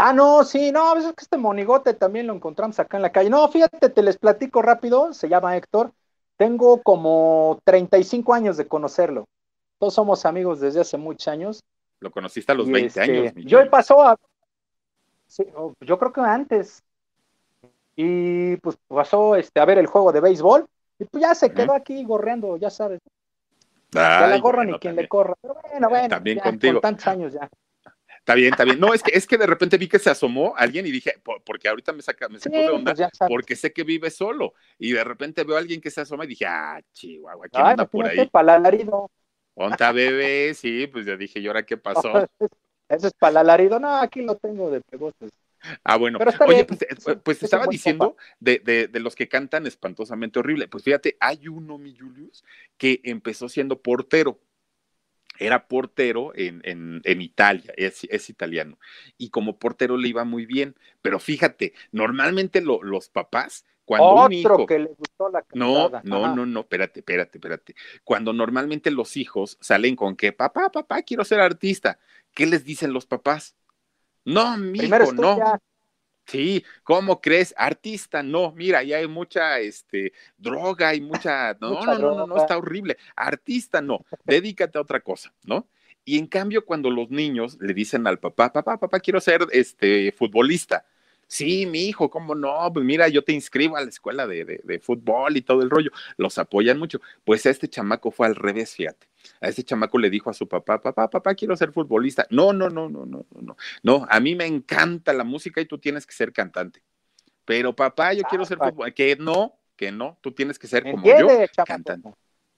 [0.00, 3.30] Ah, no, sí, no, es que este monigote también lo encontramos acá en la calle.
[3.30, 5.92] No, fíjate, te les platico rápido, se llama Héctor.
[6.36, 9.26] Tengo como 35 años de conocerlo.
[9.80, 11.64] Todos somos amigos desde hace muchos años.
[11.98, 13.34] Lo conociste a los Y 20 este, años.
[13.34, 14.16] mi Yo pasó a.
[15.26, 16.80] sí, oh, yo creo que antes.
[17.96, 20.64] Y pues pasó este, a ver el juego de béisbol.
[21.00, 23.00] Y pues ya se quedó aquí gorreando, ya sabes.
[23.90, 25.34] Ya la Ay, gorra bueno, ni quien le corra.
[25.42, 26.08] Pero bueno, bueno.
[26.08, 26.74] También ya, contigo.
[26.74, 27.48] Con tantos años ya.
[28.28, 28.78] Está bien, está bien.
[28.78, 31.42] No, es que, es que de repente vi que se asomó alguien y dije, por-
[31.44, 34.52] porque ahorita me saca, me Sí, sacó de onda, pues porque sé que vive solo.
[34.78, 37.70] Y de repente veo a alguien que se asoma y dije, ah, chihuahua, ¿quién Ay,
[37.70, 38.30] anda por imagínate, ahí?
[38.30, 39.08] palalarido.
[39.54, 42.30] Ponta bebé, sí, pues ya dije, ¿y ahora qué pasó?
[42.88, 43.78] Ese es palalarido.
[43.80, 45.30] No, aquí lo tengo de pegotes.
[45.84, 46.22] Ah, bueno.
[46.44, 50.68] Oye, bien, pues, eh, pues estaba diciendo de, de, de los que cantan espantosamente horrible.
[50.68, 52.44] Pues fíjate, hay uno, mi Julius,
[52.76, 54.40] que empezó siendo portero.
[55.38, 58.78] Era portero en, en, en Italia, es, es italiano.
[59.16, 60.74] Y como portero le iba muy bien.
[61.02, 64.66] Pero fíjate, normalmente lo- los papás, cuando un Otro hijo.
[64.66, 66.02] que le gustó la No, cantada.
[66.04, 66.34] no, Ajá.
[66.34, 67.74] no, no, espérate, espérate, espérate.
[68.04, 71.98] Cuando normalmente los hijos salen con que, papá, papá, quiero ser artista,
[72.34, 73.54] ¿qué les dicen los papás?
[74.24, 75.38] No, mi hijo, no.
[76.28, 77.54] Sí, ¿cómo crees?
[77.56, 81.54] Artista, no, mira, ya hay mucha este, droga, hay mucha.
[81.60, 82.98] No, Mucha no, no, no, no, está horrible.
[83.16, 85.66] Artista, no, dedícate a otra cosa, ¿no?
[86.04, 90.12] Y en cambio, cuando los niños le dicen al papá, papá, papá, quiero ser este
[90.12, 90.84] futbolista.
[91.30, 92.72] Sí, mi hijo, ¿cómo no?
[92.72, 95.68] Pues mira, yo te inscribo a la escuela de, de- de fútbol y todo el
[95.68, 95.90] rollo.
[96.16, 97.00] Los apoyan mucho.
[97.24, 99.08] Pues a este chamaco fue al revés, fíjate.
[99.42, 102.26] A este chamaco le dijo a su papá, papá, papá, quiero ser futbolista.
[102.30, 103.56] No, no, no, no, no, no, no.
[103.82, 106.82] No, a mí me encanta la música y tú tienes que ser cantante.
[107.44, 108.94] Pero papá, yo quiero ser futbolista.
[108.94, 111.28] Que no, que no, tú tienes que ser como yo,
[111.66, 112.10] cantante.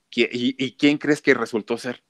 [0.09, 2.01] ¿Qui- ¿Y, y quién crees que resultó ser?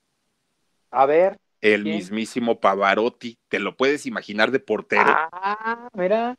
[0.92, 1.40] A ver.
[1.60, 1.96] El ¿Quién?
[1.96, 3.38] mismísimo Pavarotti.
[3.48, 5.04] ¿Te lo puedes imaginar de portero?
[5.08, 6.36] Ah, mira.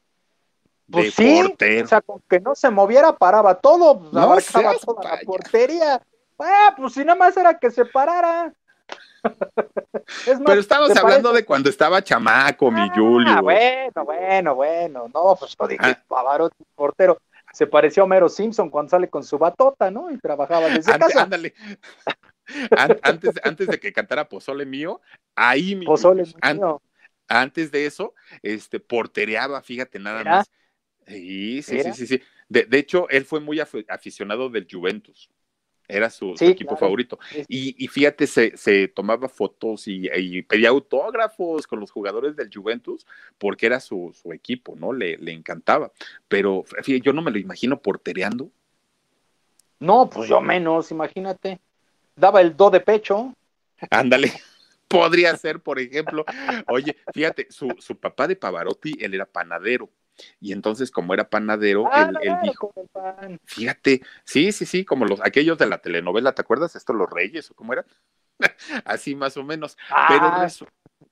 [0.97, 1.85] De Pues sí, portero.
[1.85, 6.03] o sea, con que no se moviera, paraba todo, pues, No abarcaba toda la portería.
[6.39, 8.53] Ah, pues si nada más era que se parara.
[10.45, 13.43] Pero estamos hablando de cuando estaba chamaco, mi ah, Julio.
[13.43, 15.11] Bueno, bueno, bueno.
[15.15, 16.03] No, pues lo dije, ah.
[16.09, 17.19] Pavarotti, portero.
[17.53, 20.11] Se pareció a Homero Simpson cuando sale con su batota, ¿no?
[20.11, 21.23] Y trabajaba desde casa.
[21.23, 21.55] Ándale.
[23.03, 25.01] antes, antes de que cantara Pozole mío,
[25.37, 26.81] ahí mi Pozole mío.
[27.29, 30.51] antes de eso, este, portereaba, fíjate nada más.
[31.07, 32.23] Sí, sí, sí, sí, sí.
[32.49, 35.31] De, de, hecho, él fue muy aficionado del Juventus.
[35.89, 37.19] Era su, equipo favorito.
[37.49, 43.67] Y, fíjate, se, se, tomaba fotos y, pedía autógrafos con los jugadores del Juventus porque
[43.67, 44.93] era su, su equipo, ¿no?
[44.93, 45.93] Le, le, encantaba.
[46.29, 48.51] Pero fíjate, yo no me lo imagino portereando.
[49.81, 51.61] No, pues yo menos, imagínate.
[52.15, 53.35] Daba el do de pecho.
[53.91, 54.33] Ándale.
[54.89, 56.25] Podría ser, por ejemplo.
[56.69, 59.91] Oye, fíjate, su, su papá de Pavarotti, él era panadero
[60.41, 62.73] y entonces, como era panadero, ah, él, dijo,
[63.45, 66.77] fíjate, sí, sí, sí, como los, aquellos de la telenovela, ¿te acuerdas?
[66.77, 67.85] Esto, los reyes, o cómo era?
[68.85, 69.77] Así más o menos.
[70.09, 70.49] Pero ah.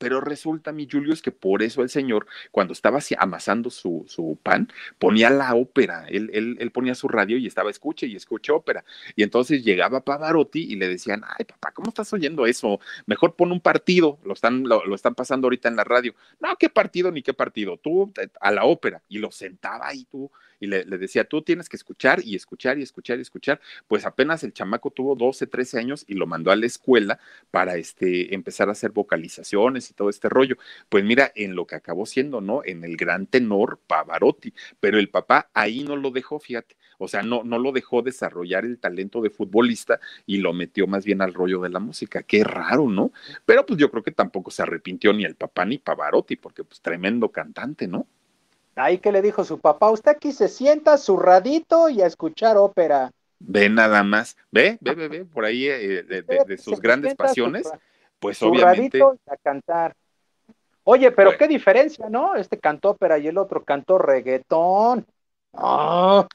[0.01, 4.73] Pero resulta, mi Julius, que por eso el señor, cuando estaba amasando su, su pan,
[4.99, 6.07] ponía la ópera.
[6.09, 8.83] Él, él, él, ponía su radio y estaba escuche y escuche ópera.
[9.15, 12.81] Y entonces llegaba Pavarotti y le decían, ay, papá, ¿cómo estás oyendo eso?
[13.05, 14.19] Mejor pon un partido.
[14.25, 16.15] Lo están, lo, lo están pasando ahorita en la radio.
[16.41, 17.77] No, ¿qué partido ni qué partido?
[17.77, 19.03] Tú a la ópera.
[19.07, 20.31] Y lo sentaba ahí tú
[20.61, 23.61] y le, decía, tú tienes que escuchar y escuchar y escuchar y escuchar.
[23.89, 27.19] Pues apenas el chamaco tuvo 12, 13 años y lo mandó a la escuela
[27.51, 30.57] para este, empezar a hacer vocalizaciones y todo este rollo.
[30.89, 32.63] Pues mira, en lo que acabó siendo, ¿no?
[32.65, 36.77] En el gran tenor Pavarotti, pero el papá ahí no lo dejó, fíjate.
[36.99, 41.07] O sea, no, no lo dejó desarrollar el talento de futbolista y lo metió más
[41.07, 42.23] bien al rollo de la música.
[42.23, 43.13] Qué raro, ¿no?
[43.47, 46.83] Pero pues yo creo que tampoco se arrepintió ni el papá ni Pavarotti, porque pues
[46.83, 48.07] tremendo cantante, ¿no?
[48.81, 53.11] Ahí que le dijo su papá, usted aquí se sienta zurradito y a escuchar ópera.
[53.39, 57.71] Ve nada más, ve, ve, ve, ve, por ahí eh, de, sus grandes pasiones,
[58.19, 59.03] pues obviamente.
[59.03, 59.95] a cantar.
[60.85, 62.37] Oye, pero qué diferencia, ¿no?
[62.37, 65.07] Este cantó ópera y el otro cantó reggaetón.
[65.53, 66.27] ¡Ah!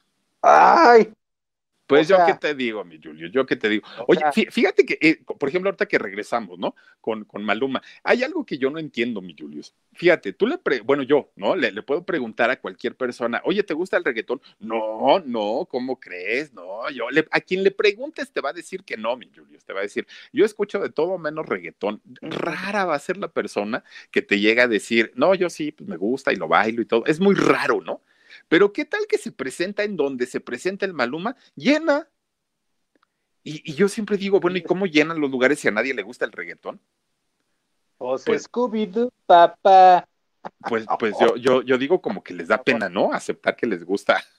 [0.42, 1.12] ¡Ay!
[1.86, 3.86] Pues yo qué te digo, mi Julio, yo qué te digo.
[4.08, 4.20] Oye,
[4.50, 6.74] fíjate que, eh, por ejemplo, ahorita que regresamos, ¿no?
[7.00, 9.72] Con, con Maluma, hay algo que yo no entiendo, mi Julius.
[9.92, 11.54] Fíjate, tú le, bueno, yo, ¿no?
[11.54, 14.40] Le, le, puedo preguntar a cualquier persona, oye, ¿te gusta el reggaetón?
[14.58, 16.52] No, no, ¿cómo crees?
[16.52, 19.64] No, yo, le, a quien le preguntes te va a decir que no, mi Julius,
[19.64, 22.02] te va a decir, yo escucho de todo menos reggaetón.
[22.20, 25.88] Rara va a ser la persona que te llega a decir, no, yo sí, pues
[25.88, 27.04] me gusta y lo bailo y todo.
[27.06, 28.02] Es muy raro, ¿no?
[28.48, 31.36] Pero ¿qué tal que se presenta en donde se presenta el Maluma?
[31.54, 32.08] Llena.
[33.42, 36.24] Y, yo siempre digo, bueno, ¿y cómo llenan los lugares si a nadie le gusta
[36.24, 36.80] el reggaetón?
[37.98, 40.08] Pues, pues Scooby-Doo, papá.
[40.68, 43.12] Pues, pues yo, yo, yo digo como que les da pena, ¿no?
[43.12, 44.22] Aceptar que les gusta.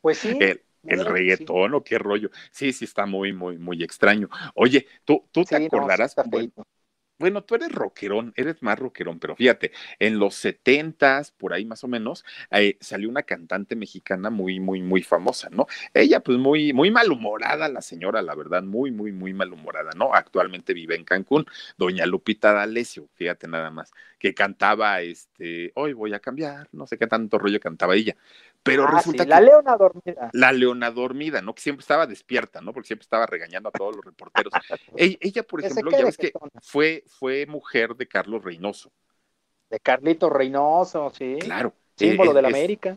[0.00, 0.38] Pues sí.
[0.84, 2.30] El, reggaetón o qué rollo.
[2.52, 4.28] Sí, sí, está muy, muy, muy extraño.
[4.54, 6.52] Oye, tú, tú te acordarás, bueno,
[7.46, 11.88] tú eres rockerón, eres más rockerón, pero fíjate, en los setentas, por ahí más o
[11.88, 15.66] menos, eh, salió una cantante mexicana muy, muy, muy famosa, ¿no?
[15.94, 20.14] Ella, pues muy, muy malhumorada, la señora, la verdad, muy, muy, muy malhumorada, ¿no?
[20.14, 21.46] Actualmente vive en Cancún,
[21.76, 26.98] doña Lupita D'Alessio, fíjate nada más, que cantaba, este, hoy voy a cambiar, no sé
[26.98, 28.16] qué tanto rollo cantaba ella.
[28.62, 29.30] Pero ah, resulta que.
[29.30, 30.30] La leona dormida.
[30.32, 31.54] La leona dormida, ¿no?
[31.54, 32.72] Que siempre estaba despierta, ¿no?
[32.72, 34.52] Porque siempre estaba regañando a todos los reporteros.
[34.96, 36.32] ella, por ejemplo, ya ves que
[36.62, 38.92] fue, fue mujer de Carlos Reynoso.
[39.70, 41.36] De Carlito Reynoso, sí.
[41.40, 41.72] Claro.
[41.96, 42.96] Símbolo de la América.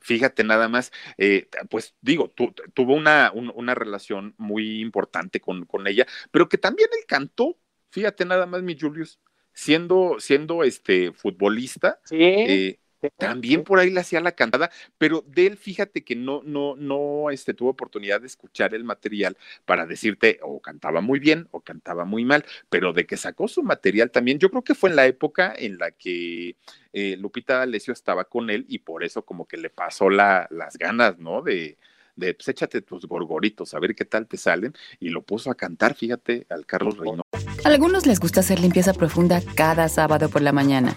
[0.00, 2.28] Fíjate nada más, eh, pues digo,
[2.74, 7.56] tuvo una, una relación muy importante con, con ella, pero que también él cantó,
[7.90, 9.20] fíjate nada más, mi Julius,
[9.52, 12.16] siendo, siendo este futbolista, sí.
[12.20, 12.80] Eh,
[13.10, 17.30] también por ahí le hacía la cantada, pero de él, fíjate que no, no, no
[17.30, 22.04] este, tuvo oportunidad de escuchar el material para decirte o cantaba muy bien o cantaba
[22.04, 25.06] muy mal, pero de que sacó su material también, yo creo que fue en la
[25.06, 26.56] época en la que
[26.92, 30.76] eh, Lupita Alessio estaba con él y por eso como que le pasó la, las
[30.76, 31.42] ganas, ¿no?
[31.42, 31.78] De,
[32.16, 35.54] de pues échate tus gorgoritos, a ver qué tal te salen, y lo puso a
[35.54, 37.22] cantar, fíjate, al Carlos Reino.
[37.64, 40.96] A algunos les gusta hacer limpieza profunda cada sábado por la mañana.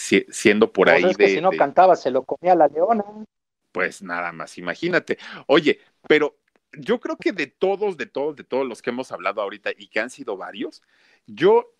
[0.00, 3.04] siendo por ahí de, si no cantaba, se lo comía la leona.
[3.72, 5.18] Pues nada más, imagínate.
[5.46, 6.38] Oye, pero
[6.72, 9.88] yo creo que de todos, de todos, de todos los que hemos hablado ahorita y
[9.88, 10.82] que han sido varios,
[11.26, 11.74] yo,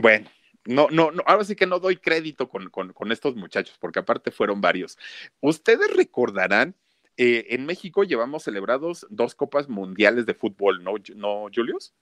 [0.00, 0.28] bueno,
[0.64, 3.98] no, no, no, ahora sí que no doy crédito con, con, con estos muchachos, porque
[3.98, 4.98] aparte fueron varios.
[5.40, 6.74] Ustedes recordarán,
[7.16, 11.94] eh, en México llevamos celebrados dos copas mundiales de fútbol, ¿no, no Julius?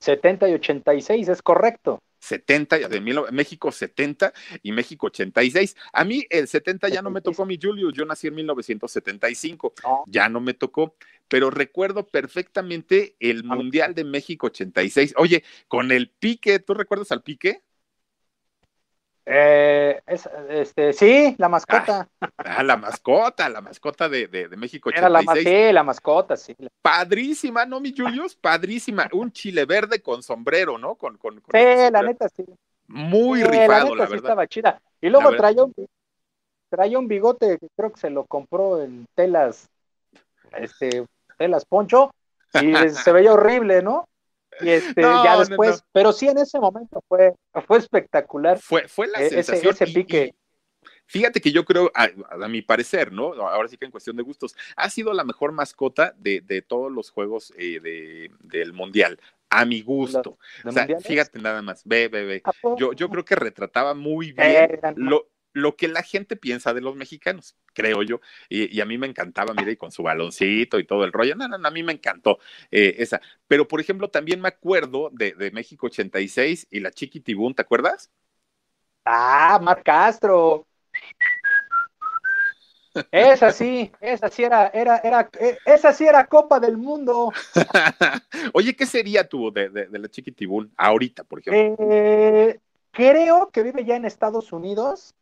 [0.00, 2.00] 70 y 86, es correcto.
[2.20, 5.76] 70, de mil, México 70 y México 86.
[5.92, 10.04] A mí el 70 ya no me tocó mi Julius, yo nací en 1975, No.
[10.06, 10.96] ya no me tocó,
[11.28, 15.14] pero recuerdo perfectamente el Mundial de México 86.
[15.16, 17.62] Oye, con el pique, ¿tú recuerdas al pique?
[19.30, 22.08] Eh, es- este, sí, la mascota.
[22.20, 25.44] Ah, la mascota, la mascota de, de, de México Era la, 86.
[25.44, 26.56] sí, la mascota, sí.
[26.82, 28.34] Padrísima, ¿no, mi Julius?
[28.36, 29.08] Padrísima.
[29.12, 30.94] Un chile verde con sombrero, ¿no?
[30.96, 32.12] Con, con, con Sí, este la sombrero.
[32.12, 32.44] neta, sí.
[32.86, 34.30] Muy Sí, rifado, neta, la sí verdad.
[34.30, 34.80] estaba chida.
[35.00, 35.74] Y luego La traía un,
[36.70, 39.68] traía un bigote que creo que se lo compró en telas,
[40.52, 41.06] este,
[41.38, 42.10] telas poncho,
[42.54, 44.08] y se veía horrible, ¿no?
[44.66, 45.86] Y este, No, ya después, no.
[45.92, 47.34] pero sí en ese momento fue,
[47.66, 48.58] fue espectacular.
[48.58, 49.74] Fue, fue la E- ese- sensación.
[49.74, 50.34] ese pique.
[50.34, 50.38] y
[51.06, 53.32] fíjate que yo creo, a, a mi parecer, ¿no?
[53.34, 56.92] Ahora sí que en cuestión de gustos, ha sido la mejor mascota de, de todos
[56.92, 59.18] los juegos eh, de, del Mundial,
[59.50, 60.38] a mi gusto.
[60.64, 62.42] ¿De O sea, fíjate nada más, ve, ve, ve.
[62.76, 65.28] Yo, yo creo que retrataba muy bien Eran- lo,
[65.62, 68.20] lo que la gente piensa de los mexicanos, creo yo.
[68.48, 71.34] Y, y a mí me encantaba, mira, y con su baloncito y todo el rollo.
[71.36, 72.38] No, no, no, a mí me encantó
[72.70, 73.20] eh, esa.
[73.46, 78.10] Pero, por ejemplo, también me acuerdo de, de México 86 y la Chiquitibún, ¿te acuerdas?
[79.04, 80.66] Ah, Mar Castro.
[83.10, 87.32] Esa sí, esa sí era, era, era, eh, esa sí era Copa del Mundo.
[88.52, 91.64] Oye, ¿qué sería tú de, de, de la Chiquitibún ahorita, por ejemplo?
[91.78, 92.60] Eh,
[92.92, 95.14] creo que vive ya en Estados Unidos,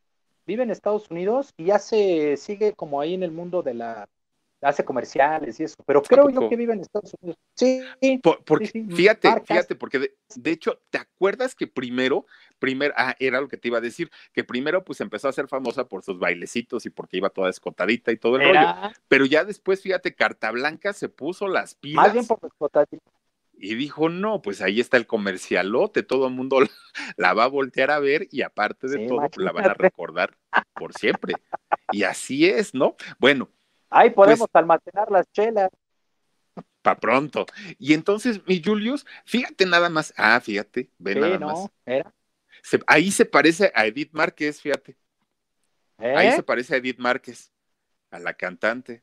[0.47, 4.09] vive en Estados Unidos y hace, sigue como ahí en el mundo de la,
[4.63, 7.39] hace comerciales y eso, pero creo yo que vive en Estados Unidos.
[7.55, 7.83] Sí,
[8.23, 9.49] Por- porque, sí, sí, fíjate, marcas.
[9.49, 12.27] fíjate, porque de, de hecho, ¿te acuerdas que primero,
[12.59, 15.49] primero, ah, era lo que te iba a decir, que primero pues empezó a ser
[15.49, 18.67] famosa por sus bailecitos y porque iba toda escotadita y todo el rollo,
[19.09, 23.13] pero ya después, fíjate, Carta Blanca se puso las pilas más bien por los potatitos.
[23.59, 26.59] y dijo, no, pues ahí está el comercialote, todo el mundo
[27.17, 30.37] la, va a voltear a ver y aparte de Sí, todo, la van a recordar
[30.75, 31.35] por siempre.
[31.91, 32.97] Y así es, ¿no?
[33.19, 33.51] Bueno,
[33.89, 35.71] Ahí Pues podemos almacenar las chelas.
[36.83, 37.47] para pronto.
[37.79, 41.47] Y entonces, mi Julius, fíjate nada más, ah, fíjate, ve Sí, nada ¿no?
[41.49, 41.69] más.
[41.85, 42.13] Era.
[42.63, 44.97] Se- ahí se parece a Edith Márquez, fíjate.
[45.99, 46.33] Ahí ¿eh?
[46.33, 47.53] se parece a Edith Márquez,
[48.11, 49.03] a la cantante.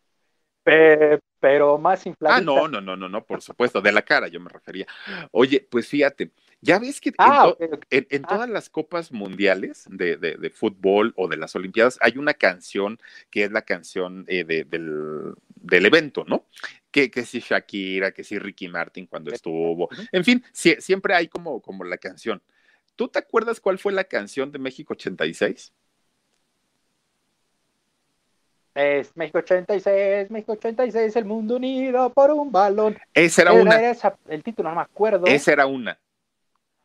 [0.63, 2.37] Pe- pero más infladita.
[2.37, 4.85] Ah, no, no, no, no, no, por supuesto, de la cara yo me refería.
[5.31, 6.31] Oye, pues fíjate,
[6.63, 7.85] ya ves que en, Ah, to- ok, ok.
[7.89, 8.27] en- en Ah.
[8.29, 12.99] todas las copas mundiales de, de- de fútbol o de las Olimpiadas hay una canción
[13.29, 16.45] que es la canción eh, de- del, del evento, ¿no?
[16.91, 21.27] Que, que si Shakira, que si Ricky Martin cuando estuvo, en fin, sie- siempre hay
[21.27, 22.41] como, como la canción.
[22.95, 25.73] ¿Tú te acuerdas cuál fue la canción de México 86?
[28.75, 32.97] Es México 86, México 86, el mundo unido por un balón.
[33.13, 35.25] Esa era Era- una, era esa- el título no me acuerdo.
[35.27, 35.99] esa era una.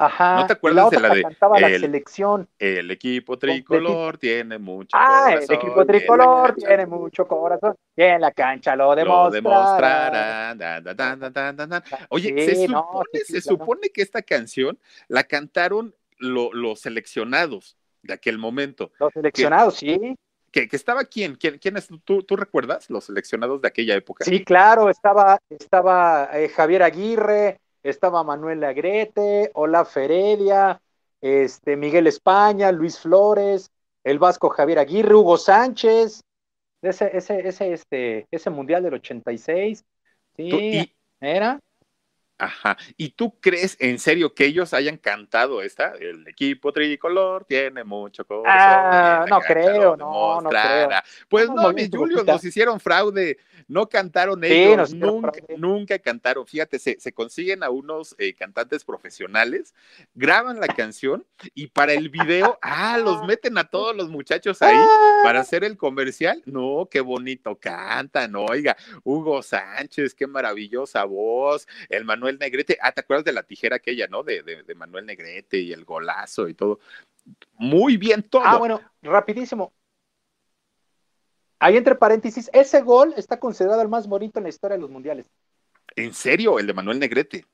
[0.00, 0.36] Ajá.
[0.36, 2.48] ¿No te acuerdas la de la de cantaba la el- selección.
[2.58, 6.86] El equipo tricolor tiene mucho Ah, el corazón, equipo y en la tricolor cancha tiene
[6.86, 7.74] mucho corazón.
[7.96, 10.54] Y en la cancha lo lo demostrará.
[12.10, 13.58] Oye, Sí, se, no, supone, sí, sí, se claro.
[13.58, 14.78] supone que esta canción
[15.08, 18.92] la cantaron lo- los seleccionados de aquel momento.
[19.00, 20.16] Los seleccionados, sí.
[20.50, 21.34] ¿Que, que estaba quién?
[21.34, 21.88] ¿Quién, quién es?
[22.04, 24.24] ¿Tú, ¿Tú recuerdas los seleccionados de aquella época?
[24.24, 30.80] Sí, claro, estaba, estaba eh, Javier Aguirre, estaba Manuel Agrete, Olaf Heredia,
[31.20, 33.70] este, Miguel España, Luis Flores,
[34.04, 36.22] el Vasco Javier Aguirre, Hugo Sánchez,
[36.82, 39.84] ese, ese, ese, este, ese mundial del 86.
[40.36, 41.58] Sí, y, era.
[42.38, 42.76] Ajá.
[42.96, 45.92] ¿Y tú crees en serio que ellos hayan cantado esta?
[46.00, 48.46] El equipo tricolor tiene mucho corazón.
[48.48, 51.04] Ah, no creo, no, no demostrará.
[51.28, 53.38] Pues No, mi Julio, nos hicieron fraude.
[53.66, 56.46] No cantaron Sí, ellos, nunca, nunca cantaron.
[56.46, 59.74] Fíjate, se, se consiguen a unos eh, cantantes profesionales,
[60.14, 64.78] graban la canción y para el video, ah, los meten a todos los muchachos ahí
[64.78, 66.42] Ah, para hacer el comercial.
[66.46, 73.00] No, qué bonito cantan, oiga, Hugo Sánchez, qué maravillosa voz, el Manuel Negrete, ah, ¿te
[73.00, 74.22] acuerdas de la tijera aquella, no?
[74.22, 76.80] De, de, de Manuel Negrete y el golazo y todo.
[77.54, 78.42] Muy bien todo.
[78.44, 79.72] Ah, bueno, rapidísimo.
[81.60, 84.90] Ahí entre paréntesis, ese gol está considerado el más bonito en la historia de los
[84.90, 85.30] mundiales.
[85.96, 87.44] En serio, el de Manuel Negrete.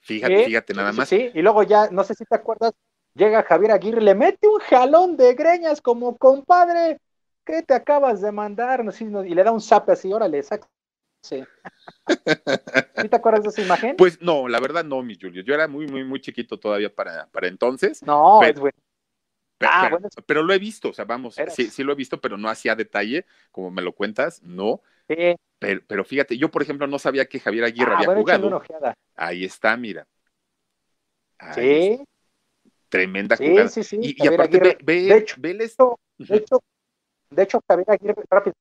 [0.00, 1.08] Fíjate, Sí, fíjate nada más.
[1.08, 2.72] Sí, y luego ya, no sé si te acuerdas,
[3.14, 7.00] llega Javier Aguirre, le mete un jalón de greñas como compadre,
[7.44, 8.84] ¿qué te acabas de mandar?
[8.84, 10.70] No sé, no, y le da un zape así, órale, sáquese
[11.26, 11.44] Sí.
[12.96, 13.96] ¿Sí te acuerdas de esa imagen?
[13.96, 15.42] Pues no, la verdad no, mi Julio.
[15.42, 18.02] Yo era muy, muy, muy chiquito todavía para, para entonces.
[18.02, 18.78] No, pero- es bueno.
[19.58, 20.08] Pero, Ah, pero- bueno.
[20.26, 22.76] pero lo he visto, o sea, vamos, sí, sí lo he visto, pero no hacía
[22.76, 24.82] detalle, como me lo cuentas, no.
[25.08, 25.34] Sí.
[25.58, 28.46] Pero, pero fíjate, yo por ejemplo no sabía que Javier Aguirre Ah, había bueno, jugado.
[28.48, 28.94] una ojeada.
[29.14, 30.06] Ahí está, mira.
[31.38, 32.04] Ahí Sí, está,
[32.90, 33.68] tremenda sí, jugada.
[33.68, 33.98] sí, sí.
[34.00, 35.64] y, y aparte, ve, ve, De hecho, ve el de
[36.36, 36.62] hecho,
[37.30, 38.54] de hecho, Javier Aguirre, rápido.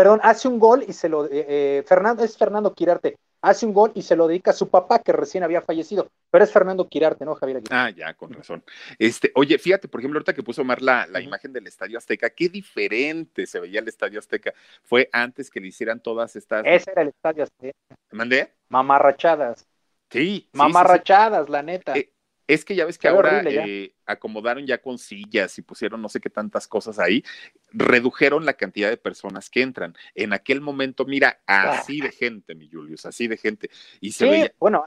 [0.00, 1.26] Perdón, hace un gol y se lo.
[1.26, 3.18] eh, eh, Fernando, es Fernando Quirarte.
[3.42, 6.08] Hace un gol y se lo dedica a su papá que recién había fallecido.
[6.30, 7.76] Pero es Fernando Quirarte, ¿no, Javier Aguirre?
[7.76, 8.64] Ah, ya, con razón.
[8.98, 12.30] Este, oye, fíjate, por ejemplo, ahorita que puso Mar la, la imagen del Estadio Azteca,
[12.30, 14.54] qué diferente se veía el Estadio Azteca.
[14.84, 16.64] Fue antes que le hicieran todas estas.
[16.64, 17.42] Ese era el estadio.
[17.42, 17.76] Azteca.
[18.10, 18.54] ¿Mandé?
[18.70, 19.66] Mamarrachadas.
[20.08, 20.18] Sí.
[20.18, 20.58] sí, sí, sí.
[20.58, 21.94] Mamarrachadas, la neta.
[21.94, 22.10] Eh,
[22.50, 26.20] Es que ya ves que ahora eh, acomodaron ya con sillas y pusieron no sé
[26.20, 27.22] qué tantas cosas ahí,
[27.70, 29.94] redujeron la cantidad de personas que entran.
[30.16, 33.70] En aquel momento, mira, así de gente, mi Julius, así de gente.
[34.00, 34.52] Y se sí, veía.
[34.58, 34.84] bueno.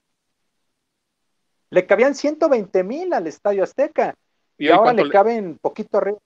[1.70, 4.14] Le cabían 120 mil al estadio Azteca.
[4.58, 6.18] Y, ahora le caben poquito arriba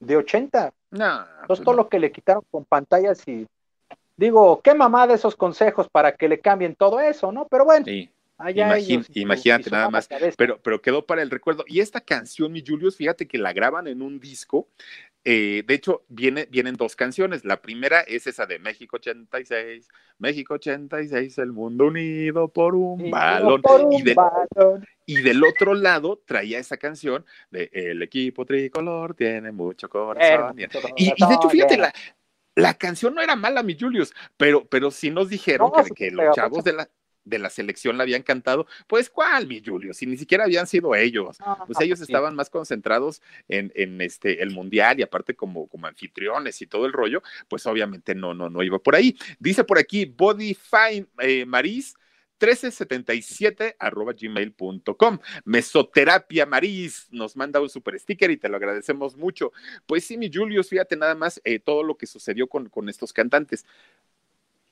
[0.00, 0.70] de 80.
[0.90, 1.82] No, Entonces pues todo no.
[1.84, 3.46] lo que le quitaron con pantallas y
[4.18, 7.48] digo, qué mamada esos consejos para que le cambien todo eso, ¿no?
[7.48, 8.10] Pero bueno, Sí.
[8.38, 10.08] Allá Imagín- ellos imagínate nada más.
[10.36, 11.64] pero, pero quedó para el recuerdo.
[11.66, 14.68] Y esta canción, mi Julius, fíjate que la graban en un disco.
[15.26, 17.46] eh, de hecho, viene, vienen dos canciones.
[17.46, 23.62] La primera es esa de México 86, México 86, el mundo unido por un balón.
[23.62, 24.84] por un Y, de- balón.
[25.06, 30.58] y del otro lado traía esa canción de El equipo tricolor tiene mucho corazón.
[30.60, 31.92] Eh, Y, y de hecho, fíjate, la,
[32.56, 36.10] la canción no era mala, mi Julius, pero, pero sí nos dijeron No, que, que
[36.10, 36.88] los chavos de la,
[37.24, 38.66] de la selección la habían cantado.
[38.86, 39.96] Pues, ¿cuál, mi Julius?
[39.96, 41.38] Si ni siquiera habían sido ellos.
[41.66, 42.04] Pues ellos sí.
[42.04, 46.86] estaban más concentrados en, en este el mundial y aparte como, como anfitriones y todo
[46.86, 49.16] el rollo, pues obviamente no, no, no iba por ahí.
[49.38, 51.94] Dice por aquí, Body Fine eh, Maris.
[52.40, 55.18] 1377 arroba gmail.com.
[55.44, 59.52] Mesoterapia Maris nos manda un super sticker y te lo agradecemos mucho.
[59.86, 63.12] Pues sí, mi Julius, fíjate nada más eh, todo lo que sucedió con, con estos
[63.12, 63.64] cantantes.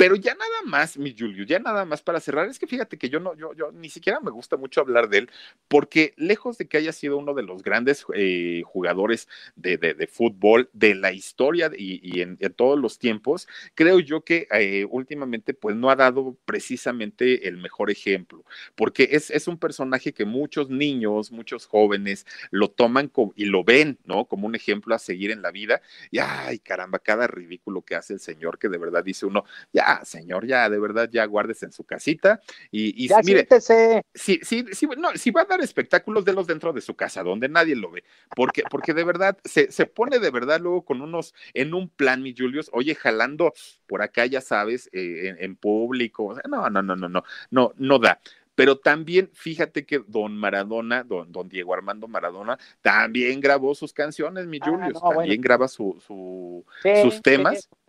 [0.02, 3.08] Pero ya nada más, mi Julio, ya nada más para cerrar, es que fíjate que
[3.08, 5.30] yo no, yo, yo ni siquiera me gusta mucho hablar de él,
[5.68, 10.68] porque lejos de que haya sido uno de los grandes eh, jugadores de, de, fútbol
[10.72, 13.46] de la historia y, en, todos los tiempos,
[13.76, 18.44] creo yo que eh, últimamente pues no ha dado precisamente el mejor ejemplo,
[18.74, 23.62] porque es, es un personaje que muchos niños, muchos jóvenes lo toman como, y lo
[23.62, 24.24] ven, ¿no?
[24.24, 25.80] Como un ejemplo a seguir en la vida,
[26.10, 29.91] y ay, caramba, cada ridículo que hace el señor, que de verdad dice uno, ya,
[30.04, 32.40] señor, ya, de verdad, ya guárdese en su casita.
[32.70, 34.02] Y, y ya mire, siéntese.
[34.14, 37.22] si, si, si, no, si va a dar espectáculos de los dentro de su casa,
[37.22, 41.00] donde nadie lo ve, porque, porque de verdad se, se pone de verdad luego con
[41.00, 43.52] unos, en un plan, mi Julius, oye, jalando
[43.86, 47.98] por acá, ya sabes, eh, en, en, público, no, no, no, no, no, no, no
[47.98, 48.20] da.
[48.54, 54.46] Pero también fíjate que don Maradona, don, don Diego Armando Maradona, también grabó sus canciones,
[54.46, 55.42] mi Julius, ah, no, también bueno.
[55.42, 57.62] graba su, su, sí, sus temas.
[57.62, 57.81] Sí.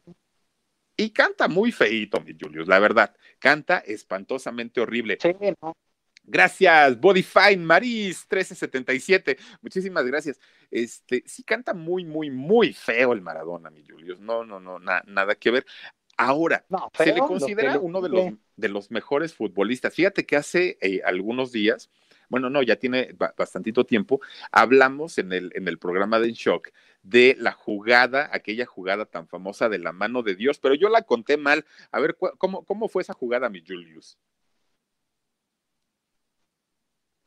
[0.95, 3.15] Y canta muy feito, mi Julius, la verdad.
[3.39, 5.17] Canta espantosamente horrible.
[5.21, 5.75] Sí, no.
[6.25, 9.37] Gracias, Bodyfine Maris 1377.
[9.61, 10.39] Muchísimas gracias.
[10.71, 14.19] Este, sí canta muy, muy, muy feo el Maradona, mi Julius.
[14.19, 15.65] No, no, no, na, nada que ver.
[16.15, 19.93] Ahora, no, se le considera uno de los, de los mejores futbolistas.
[19.93, 21.89] Fíjate que hace eh, algunos días,
[22.33, 24.19] bueno, no, ya tiene bastantito tiempo,
[24.51, 26.69] hablamos en el, en el programa de En Shock
[27.03, 31.03] de la jugada, aquella jugada tan famosa de la mano de Dios, pero yo la
[31.03, 31.63] conté mal.
[31.91, 34.17] A ver, ¿cómo, cómo fue esa jugada, mi Julius?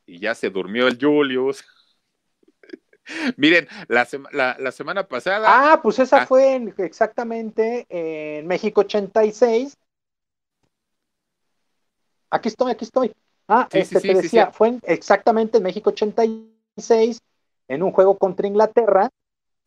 [0.05, 1.63] Y ya se durmió el Julius.
[3.37, 5.47] Miren, la, sema, la, la, semana pasada.
[5.47, 9.77] Ah, pues esa ah, fue en, exactamente en México 86.
[12.29, 13.13] Aquí estoy, aquí estoy.
[13.47, 17.19] Ah, sí, este, sí, te sí, decía, fue en, exactamente en México 86,
[17.67, 19.09] en un juego contra Inglaterra.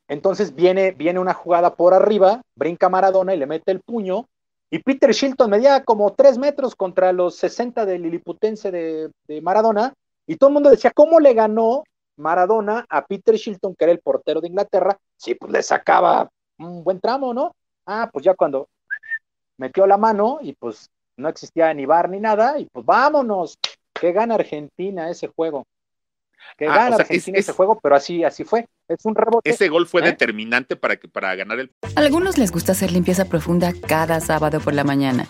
[0.08, 4.26] Entonces viene, viene una jugada por arriba, brinca Maradona y le mete el puño.
[4.70, 9.94] Y Peter Shilton medía como tres metros contra los 60 del Liliputense de, de Maradona.
[10.26, 11.84] Y todo el mundo decía, ¿cómo le ganó
[12.16, 14.96] Maradona a Peter Shilton, que era el portero de Inglaterra?
[15.16, 16.28] Sí, pues le sacaba
[16.58, 17.54] un buen tramo, ¿no?
[17.86, 18.68] Ah, pues ya cuando
[19.56, 20.88] metió la mano y pues
[21.20, 23.58] no existía ni bar ni nada, y pues vámonos,
[23.92, 25.66] que gana Argentina ese juego.
[26.56, 28.66] Que ah, gana o sea, Argentina es, ese es, juego, pero así, así fue.
[28.88, 29.48] Es un rebote.
[29.48, 30.06] Ese gol fue ¿eh?
[30.06, 31.72] determinante para, que, para ganar el.
[31.94, 35.26] A algunos les gusta hacer limpieza profunda cada sábado por la mañana.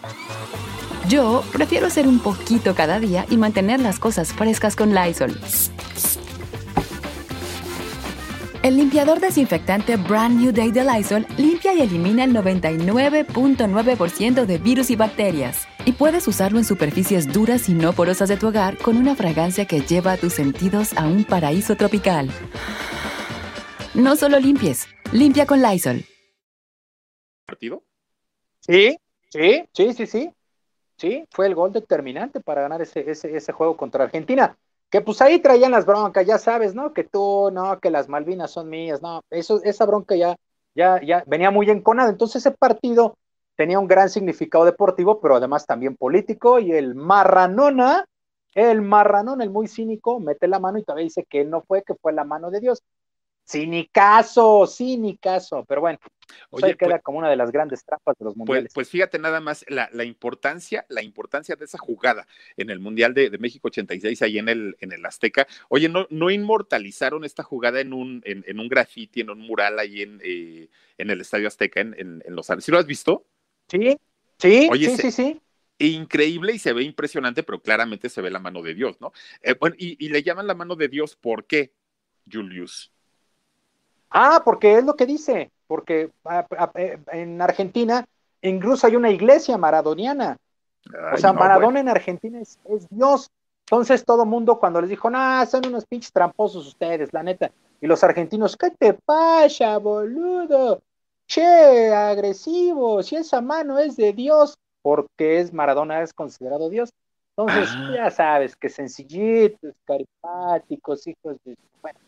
[1.08, 5.36] Yo prefiero hacer un poquito cada día y mantener las cosas frescas con Lysol.
[8.62, 14.90] El limpiador desinfectante Brand New Day de Lysol limpia y elimina el 99.9% de virus
[14.90, 15.66] y bacterias.
[15.86, 19.64] Y puedes usarlo en superficies duras y no porosas de tu hogar con una fragancia
[19.64, 22.30] que lleva a tus sentidos a un paraíso tropical.
[23.94, 26.04] No solo limpies, limpia con Lysol.
[27.46, 27.82] ¿Partido?
[28.60, 28.98] Sí,
[29.30, 30.30] sí, sí, sí, sí.
[30.98, 34.58] Sí, fue el gol determinante para ganar ese, ese, ese juego contra Argentina.
[34.90, 36.92] Que pues ahí traían las broncas, ya sabes, ¿no?
[36.92, 40.36] Que tú, no, que las Malvinas son mías, no, eso, esa bronca ya,
[40.74, 42.10] ya, ya venía muy enconada.
[42.10, 43.16] Entonces ese partido
[43.56, 48.04] tenía un gran significado deportivo, pero además también político, y el marranona,
[48.54, 51.94] el marranón, el muy cínico, mete la mano y todavía dice que no fue, que
[51.94, 52.82] fue la mano de Dios.
[53.50, 55.98] Sin ni caso, sin ni caso, pero bueno,
[56.50, 58.72] pues Oye, ahí queda pues- como una de las grandes trampas de los Pues, mundiales.
[58.72, 63.12] pues fíjate nada más la, la importancia, la importancia de esa jugada en el Mundial
[63.12, 65.48] de, de México 86 ahí en el, en el Azteca.
[65.68, 69.80] Oye, ¿no, no inmortalizaron esta jugada en un, en, en un graffiti, en un mural
[69.80, 72.66] ahí en, eh, en el Estadio Azteca, en, en, en Los Ángeles?
[72.66, 73.26] ¿Sí lo has visto?
[73.68, 73.96] Sí,
[74.38, 75.40] sí, Oye, sí, se- sí, sí.
[75.78, 79.12] Increíble y se ve impresionante, pero claramente se ve la mano de Dios, ¿no?
[79.42, 81.72] Eh, bueno, y, y le llaman la mano de Dios, ¿por qué,
[82.30, 82.92] Julius?
[84.10, 88.04] Ah, porque es lo que dice, porque ah, ah, eh, en Argentina
[88.42, 90.36] incluso hay una iglesia maradoniana.
[91.12, 91.78] O sea, no, Maradona bueno.
[91.80, 93.30] en Argentina es, es Dios.
[93.66, 97.50] Entonces todo mundo cuando les dijo, no, son unos pinches tramposos ustedes, la neta.
[97.80, 100.82] Y los argentinos, ¿qué te pasa, boludo?
[101.26, 106.90] Che, agresivo, si esa mano es de Dios, porque es Maradona, es considerado Dios.
[107.36, 107.92] Entonces, Ah.
[107.94, 111.56] ya sabes, que sencillitos, carismáticos, hijos de...
[111.80, 111.98] Bueno,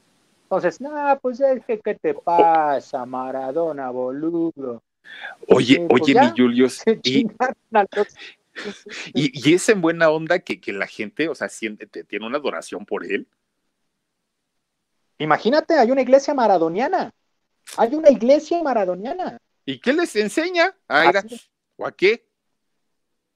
[0.53, 4.82] entonces, no, pues es que, ¿qué te pasa, Maradona, boludo?
[5.48, 7.26] Oye, Sí, pues oye, ya, mi Julius, y,
[9.14, 12.26] y, y es en buena onda que, que la gente, o sea, siente, te- tiene
[12.26, 13.26] una adoración por él.
[15.16, 17.14] Imagínate, hay una iglesia maradoniana.
[17.78, 19.38] Hay una iglesia maradoniana.
[19.64, 20.76] ¿Y qué les enseña?
[20.86, 21.24] A ir a-.
[21.78, 22.26] ¿O a qué?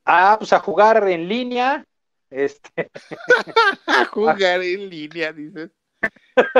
[0.04, 1.82] Ah, pues a jugar en línea.
[2.28, 2.90] Este,
[3.86, 5.70] A jugar en línea, dices.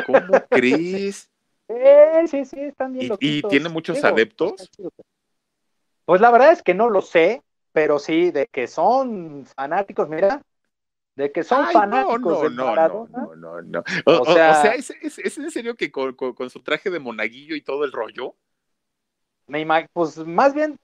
[0.03, 1.30] ¿Cómo crees?
[1.68, 4.70] eh, sí, sí, están bien ¿Y- y tiene muchos Digo, adeptos?
[6.05, 10.43] Pues la verdad es que no lo sé, pero sí, de que son fanáticos, mira,
[11.16, 13.28] de que son Ay, fanáticos no, de no, no, Maradona.
[13.37, 13.84] no, no, no.
[14.07, 16.51] O, O o- o sea- sea, ¿es, es, es en serio que con, con- con
[16.51, 18.37] su traje de monaguillo y todo el rollo?
[19.49, 20.76] Me pues más bien,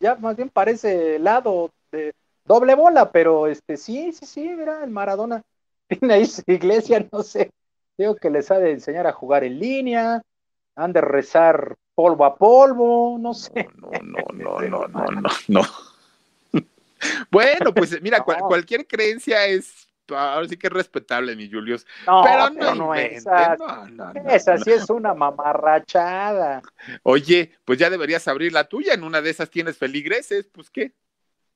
[0.00, 2.14] ya más bien parece helado de
[2.44, 5.42] doble bola, pero este sí, sí, sí, mira, el Maradona
[5.88, 7.50] tiene ahí su iglesia, no sé.
[8.02, 10.20] Digo que les ha de enseñar a jugar en línea,
[10.74, 13.68] han de rezar polvo a polvo, no sé.
[13.76, 15.62] No, no, no, no, no, no, no.
[17.30, 21.86] Bueno, pues mira, cual- cualquier creencia es, ahora sí que es respetable, mi Julius.
[22.08, 23.56] No, pero no, pero no esa,
[24.26, 26.60] esa sí es una mamarrachada.
[27.04, 30.92] Oye, pues ya deberías abrir la tuya, en una de esas tienes feligreses, pues qué.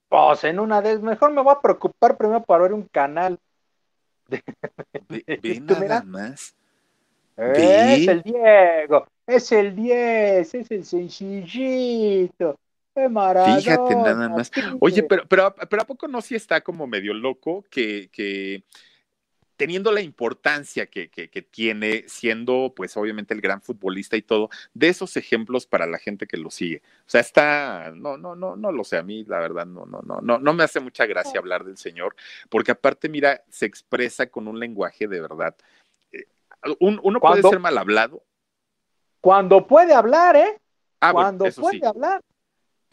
[0.09, 3.41] Pues en una de mejor me voy a preocupar primero para ver un canal.
[5.09, 6.03] Ve, nada mira.
[6.03, 6.55] más.
[7.37, 8.13] Es Ve.
[8.13, 12.59] el Diego, es el 10, es el sencillito.
[12.95, 13.57] Es Maradona.
[13.59, 14.51] Fíjate nada más.
[14.81, 18.65] Oye, pero, pero, pero ¿a poco no sí está como medio loco que, que
[19.57, 24.51] teniendo la importancia que, que, que tiene, siendo pues obviamente el gran futbolista y todo,
[24.75, 26.83] de esos ejemplos para la gente que lo sigue?
[27.01, 30.01] O sea, está, no, no, no, no lo sé, a mí la verdad no, no,
[30.03, 32.15] no, no, no me hace mucha gracia hablar del señor,
[32.49, 35.57] porque aparte, mira, se expresa con un lenguaje de verdad.
[36.13, 36.27] eh,
[36.81, 38.23] un- uno puede ser mal hablado.
[39.21, 40.61] Cuando puede hablar, ¿eh?
[41.01, 41.85] Ah, Cuando puede sí.
[41.85, 42.21] hablar.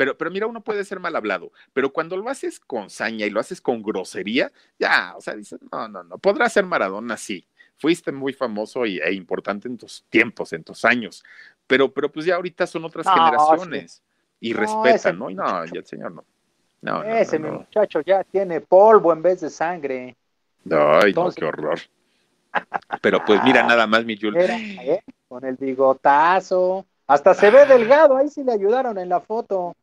[0.03, 3.29] Pero, pero mira, uno puede ser mal hablado, pero cuando lo haces con saña y
[3.29, 7.47] lo haces con grosería, ya, o sea, dices, no, no, no, podrás ser Maradona, sí,
[7.77, 11.23] fuiste muy famoso y, e importante en tus tiempos, en tus años,
[11.67, 14.03] pero, pero pues ya ahorita son otras No, generaciones
[14.41, 15.29] y No, respetan, ¿no?
[15.29, 16.25] Y no, ya el señor no.
[17.05, 20.03] Ese no, mi muchacho ya tiene polvo en vez de sangre.
[20.03, 20.15] Ay,
[20.65, 21.79] no, Entonces- qué horror.
[23.01, 24.35] Pero pues mira, nada más, mi Jul.
[24.35, 25.01] Era, ¿eh?
[25.29, 26.85] Con el bigotazo.
[27.07, 29.77] Hasta se ve delgado, ahí sí le ayudaron en la foto.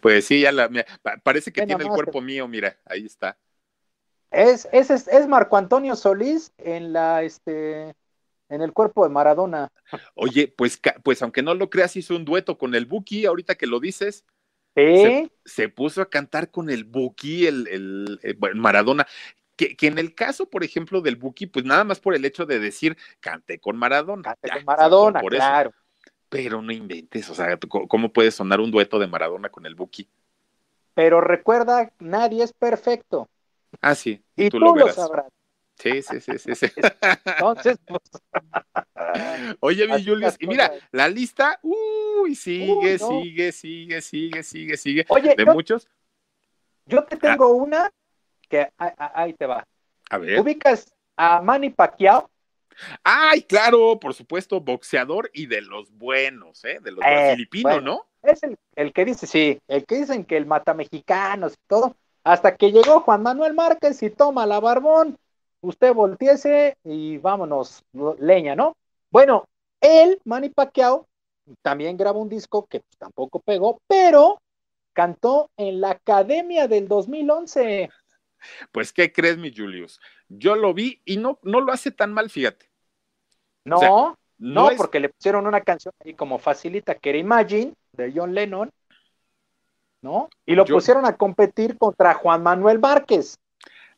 [0.00, 0.86] Pues sí, ya la, mira,
[1.22, 3.38] parece que tiene el cuerpo mío, mira, ahí está.
[4.30, 7.94] Es, es, es, es Marco Antonio Solís en la este
[8.50, 9.68] en el cuerpo de Maradona.
[10.14, 13.66] Oye, pues, pues aunque no lo creas, hizo un dueto con el Buki, ahorita que
[13.66, 14.24] lo dices.
[14.84, 19.06] Sí, se puso a cantar con el Buki, el, el, el- bueno, Maradona.
[19.56, 22.46] Que, que en el caso, por ejemplo, del Buki, pues nada más por el hecho
[22.46, 24.22] de decir canté con Maradona.
[24.22, 25.74] cante ya, con Maradona, eso.
[26.28, 27.58] Pero no inventes, o sea,
[27.88, 30.08] ¿cómo puede sonar un dueto de Maradona con el Buki?
[30.94, 33.28] Pero recuerda, nadie es perfecto.
[33.80, 35.26] Ah, sí, Y tú, tú, lo lo sabrás.
[35.78, 36.66] Sí, sí, sí, sí, sí.
[37.24, 38.02] Entonces, pues,
[39.60, 40.82] Oye, mi Julius, y mira, cosas.
[40.92, 43.08] la lista, uy, sigue, no.
[43.08, 45.06] sigue, sigue, sigue, sigue, sigue.
[45.08, 45.88] Oye, de yo- muchos.
[46.86, 47.90] Yo te tengo una
[48.48, 49.64] que ah, ah, ahí te va.
[50.10, 50.40] A ver.
[50.40, 52.30] ¿Ubicas a Manny Pacquiao?
[53.04, 56.78] Ay, claro, por supuesto, boxeador y de los buenos, ¿eh?
[56.82, 58.06] De los Eh, filipinos, bueno.
[58.22, 58.30] ¿no?
[58.30, 61.96] Es el, el que dice, sí, el que dicen que el mata mexicanos y todo.
[62.24, 65.16] Hasta que llegó Juan Manuel Márquez y toma la barbón,
[65.60, 67.82] usted volteese y vámonos,
[68.18, 68.76] leña, ¿no?
[69.10, 69.44] Bueno,
[69.80, 71.06] él, Manny Pacquiao,
[71.62, 74.40] también grabó un disco que pues, tampoco pegó, pero
[74.92, 77.88] cantó en la Academia del 2011.
[78.72, 80.00] Pues, ¿qué crees, mi Julius?
[80.28, 82.67] Yo lo vi y no, no lo hace tan mal, fíjate.
[83.68, 87.10] No, O sea, no, No, es- porque le pusieron una canción ahí como facilita, que
[87.10, 88.70] era Imagine, de John Lennon,
[90.02, 90.28] ¿no?
[90.46, 93.38] Y lo Yo- pusieron a competir contra Juan Manuel Márquez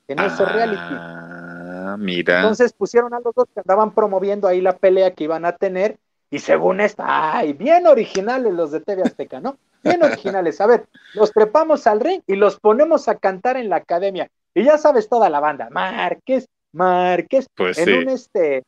[0.09, 0.81] en ese reality.
[0.83, 2.37] Ah, mira.
[2.41, 5.99] Entonces pusieron a los dos que andaban promoviendo ahí la pelea que iban a tener,
[6.31, 9.59] y según esta, ay, bien originales los de TV Azteca, ¿no?
[9.83, 10.61] Bien originales.
[10.61, 14.31] A ver, los trepamos al ring y los ponemos a cantar en la academia.
[14.55, 17.93] Y ya sabes toda la banda, Márquez, Márquez, Pues en sí.
[17.93, 18.63] un este,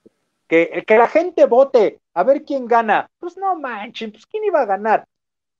[0.53, 3.09] que, que la gente vote, a ver quién gana.
[3.18, 5.07] Pues no manchen, pues quién iba a ganar.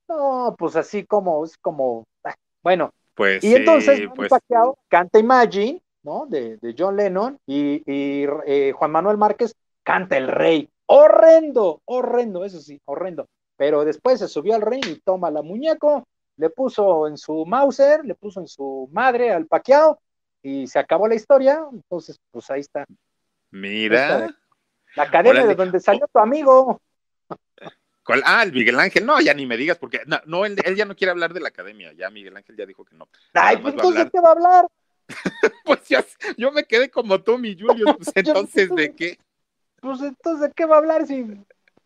[0.07, 5.19] No, pues así como, es como, ah, bueno, Pues y sí, entonces pues, Pacquiao canta
[5.19, 6.27] Imagine, ¿no?
[6.27, 10.69] De, de John Lennon y, y, eh, Juan Manuel Márquez canta El Rey.
[10.85, 13.27] Horrendo, horrendo, eso sí, horrendo.
[13.57, 18.05] Pero después se subió al ring y toma la muñeco, le puso en su Mauser,
[18.05, 19.99] le puso en su madre al Pacquiao
[20.43, 21.65] y se acabó la historia.
[21.73, 22.85] Entonces, pues ahí está.
[23.51, 24.29] mira.
[24.97, 26.81] La academia de donde salió tu amigo.
[28.05, 28.23] ¿Cuál?
[28.25, 29.07] Ah, el Miguel Ángel.
[29.07, 31.41] No, ya ni me digas, porque no, no, él, él ya no quiere hablar de
[31.41, 31.93] la academia.
[31.93, 33.09] Ya Miguel Ángel ya dijo que no.
[33.33, 34.09] Ay, pues entonces.
[34.13, 34.67] ¿qué va a hablar?
[35.65, 36.05] Pues ya,
[36.37, 37.97] yo me quedé como tú, mi Julius.
[37.97, 39.19] Pues entonces, ¿de qué?
[39.81, 41.25] Pues entonces, ¿de qué va a hablar si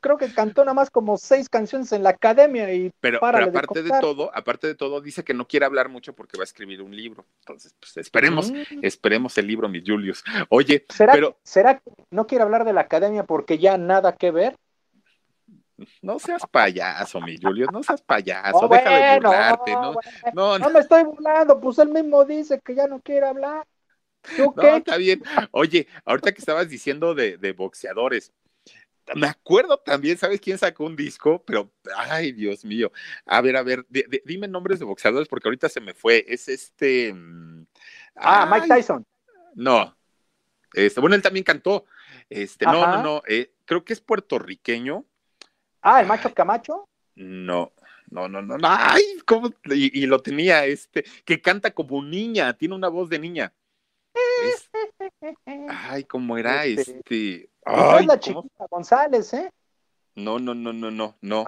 [0.00, 3.90] creo que cantó nada más como seis canciones en la academia y Pero, aparte de,
[4.00, 6.94] todo, aparte de todo, dice que no quiere hablar mucho porque va a escribir un
[6.94, 7.24] libro.
[7.40, 8.80] Entonces, pues esperemos, Mm.
[8.82, 10.24] esperemos el libro, mi Julius.
[10.48, 14.30] Oye, ¿Será, pero ¿Será que no quiere hablar de la academia porque ya nada que
[14.30, 14.56] ver?
[16.02, 19.92] no seas payaso, mi Julius, no seas payaso, Oh, deja de bueno, burlarte, ¿no?
[19.92, 23.26] bueno, No, no, no me estoy burlando, pues él mismo dice que ya no quiere
[23.26, 23.66] hablar.
[24.22, 24.76] ¿Tú no, qué?
[24.78, 25.22] está bien.
[25.52, 28.32] Oye, ahorita que estabas diciendo de, de boxeadores,
[29.14, 31.42] me acuerdo también, ¿sabes quién sacó un disco?
[31.46, 32.90] Pero, ay, Dios mío.
[33.24, 36.24] A ver, a ver, di- di- dime nombres de boxeadores porque ahorita se me fue.
[36.28, 37.12] Es este.
[37.12, 37.66] mm,
[38.16, 39.04] Ah, Mike Tyson.
[39.54, 39.96] No.
[40.72, 41.84] Este, bueno, él también cantó.
[42.28, 43.22] Este, no, no, no.
[43.28, 45.04] eh, creo que es puertorriqueño.
[45.82, 46.88] Ah, el macho Camacho.
[47.14, 47.72] No,
[48.10, 48.58] no, no, no.
[48.58, 48.68] no.
[48.68, 49.50] Ay, ¿cómo?
[49.66, 53.52] Y, y lo tenía este, que canta como niña, tiene una voz de niña.
[54.42, 54.70] Es-
[55.68, 57.50] ay, ¿cómo era Este, este?
[57.66, 59.50] Ay, es la chiquita González, ¿eh?
[60.14, 61.46] No, no, no, no, no, no.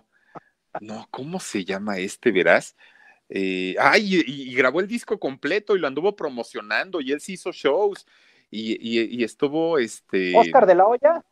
[0.80, 2.76] No, ¿cómo se llama este, verás?
[3.28, 7.34] Eh, ay, y, y grabó el disco completo y lo anduvo promocionando y él sí
[7.34, 8.06] hizo shows
[8.50, 11.24] y, y- y estuvo este Oscar de la Hoya.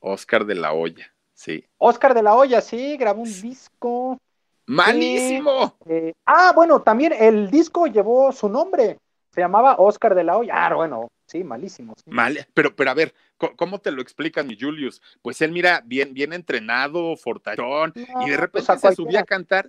[0.00, 1.64] Oscar de la Hoya, sí.
[1.78, 4.18] Oscar de la Hoya, sí, grabó un disco.
[4.66, 5.76] ¡Malísimo!
[5.86, 8.98] Eh, ah, bueno, también el disco llevó su nombre.
[9.32, 10.52] Se llamaba Oscar de la Hoya.
[10.56, 11.08] Ah, bueno,
[11.38, 11.94] sí, malísimo.
[11.96, 12.04] sí.
[12.10, 13.14] Mal, pero, pero a ver,
[13.56, 15.00] ¿cómo te lo explican, mi Julius?
[15.22, 19.20] Pues él, mira, bien, bien entrenado, fortachón, No, y de repente pues a se subía
[19.20, 19.68] a cantar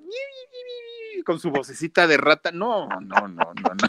[1.25, 2.51] con su vocecita de rata.
[2.51, 3.87] No, no, no, no, no.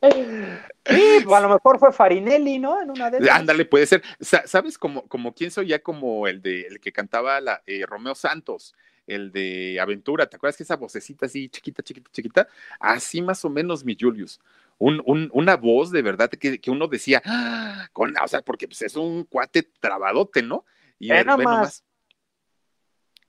[0.00, 2.80] Sí, pues a lo mejor fue Farinelli, ¿no?
[2.80, 3.30] En una de esas.
[3.36, 4.02] Ándale, puede ser.
[4.20, 7.84] Sa- ¿Sabes como, como quién soy ya como el de el que cantaba la eh,
[7.84, 8.74] Romeo Santos,
[9.08, 10.26] el de Aventura?
[10.30, 12.48] ¿Te acuerdas que esa vocecita así chiquita, chiquita, chiquita?
[12.78, 14.40] Así más o menos, mi Julius.
[14.78, 18.66] Un, un- una voz de verdad que, que uno decía, "Ah", con, o sea, porque
[18.68, 20.64] pues, es un cuate trabadote, ¿no?
[20.98, 21.82] Y Ve ve- nomás.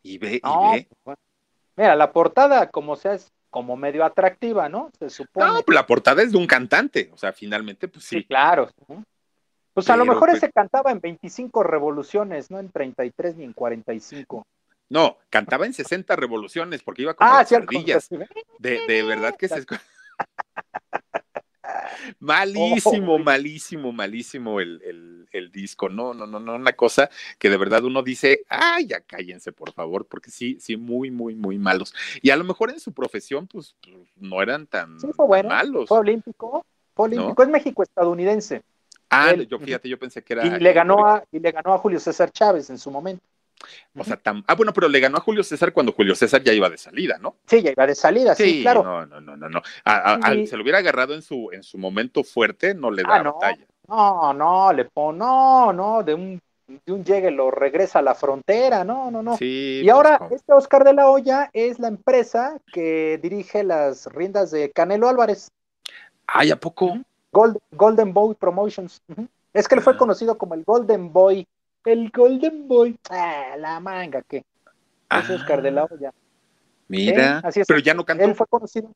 [0.01, 0.41] Y ve, y
[0.73, 0.87] ve.
[1.03, 1.17] pues,
[1.75, 4.91] Mira, la portada, como sea, es como medio atractiva, ¿no?
[4.99, 5.45] Se supone.
[5.47, 7.09] No, pues la portada es de un cantante.
[7.13, 8.25] O sea, finalmente, pues sí, sí.
[8.25, 8.69] claro.
[9.73, 13.53] Pues a lo mejor pues- ese cantaba en 25 revoluciones, no en 33 ni en
[13.53, 14.45] 45.
[14.89, 17.67] No, cantaba en 60 revoluciones porque iba con Ah, las cierto.
[17.69, 18.09] ardillas.
[18.59, 19.79] De, de verdad que se escu-
[22.19, 25.89] Malísimo, malísimo, malísimo el, el- el disco.
[25.89, 29.71] No, no, no, no, una cosa que de verdad uno dice, ay, ya cállense, por
[29.73, 31.93] favor, porque sí, sí, muy, muy, muy malos.
[32.21, 35.49] Y a lo mejor en su profesión, pues, pues, no eran tan Sí, fue bueno.
[35.49, 35.87] malos.
[35.87, 36.65] Fue olímpico.
[36.95, 37.43] Fue olímpico.
[37.43, 38.63] Es México estadounidense.
[39.09, 40.45] Ah, él- yo fíjate, yo pensé que era.
[40.47, 43.23] Y le ganó a, y le ganó a Julio César Chávez en su momento.
[43.97, 46.69] O sea, ah, bueno, pero le ganó a Julio César cuando Julio César ya iba
[46.69, 47.35] de salida, ¿no?
[47.47, 48.83] Sí, ya iba de salida, sí, claro.
[48.83, 49.61] no, no, no, no, no.
[49.83, 53.15] A- a- se lo hubiera agarrado en su, en su momento fuerte, no le da
[53.15, 53.33] Ah, no.
[53.33, 53.65] batalla.
[53.87, 56.41] No, no, le pon, no, no, de un
[56.85, 59.35] de un llegue lo regresa a la frontera, no, no, no.
[59.37, 64.05] Sí, y pues, ahora este Oscar de la Hoya es la empresa que dirige las
[64.05, 65.49] riendas de Canelo Álvarez,
[66.27, 66.95] Ay, ¿a poco?
[67.33, 69.01] Gold- Golden Boy Promotions.
[69.51, 69.97] Es que él fue Ah.
[69.97, 71.47] conocido como el Golden Boy.
[71.85, 72.97] El Golden Boy.
[73.09, 74.43] Ah, la manga, ¿qué?
[75.09, 76.11] Es Oscar de la Hoya.
[76.87, 77.67] Mira, Sí, así es.
[77.67, 78.25] pero ya no cantó.
[78.25, 78.91] Él fue conocido.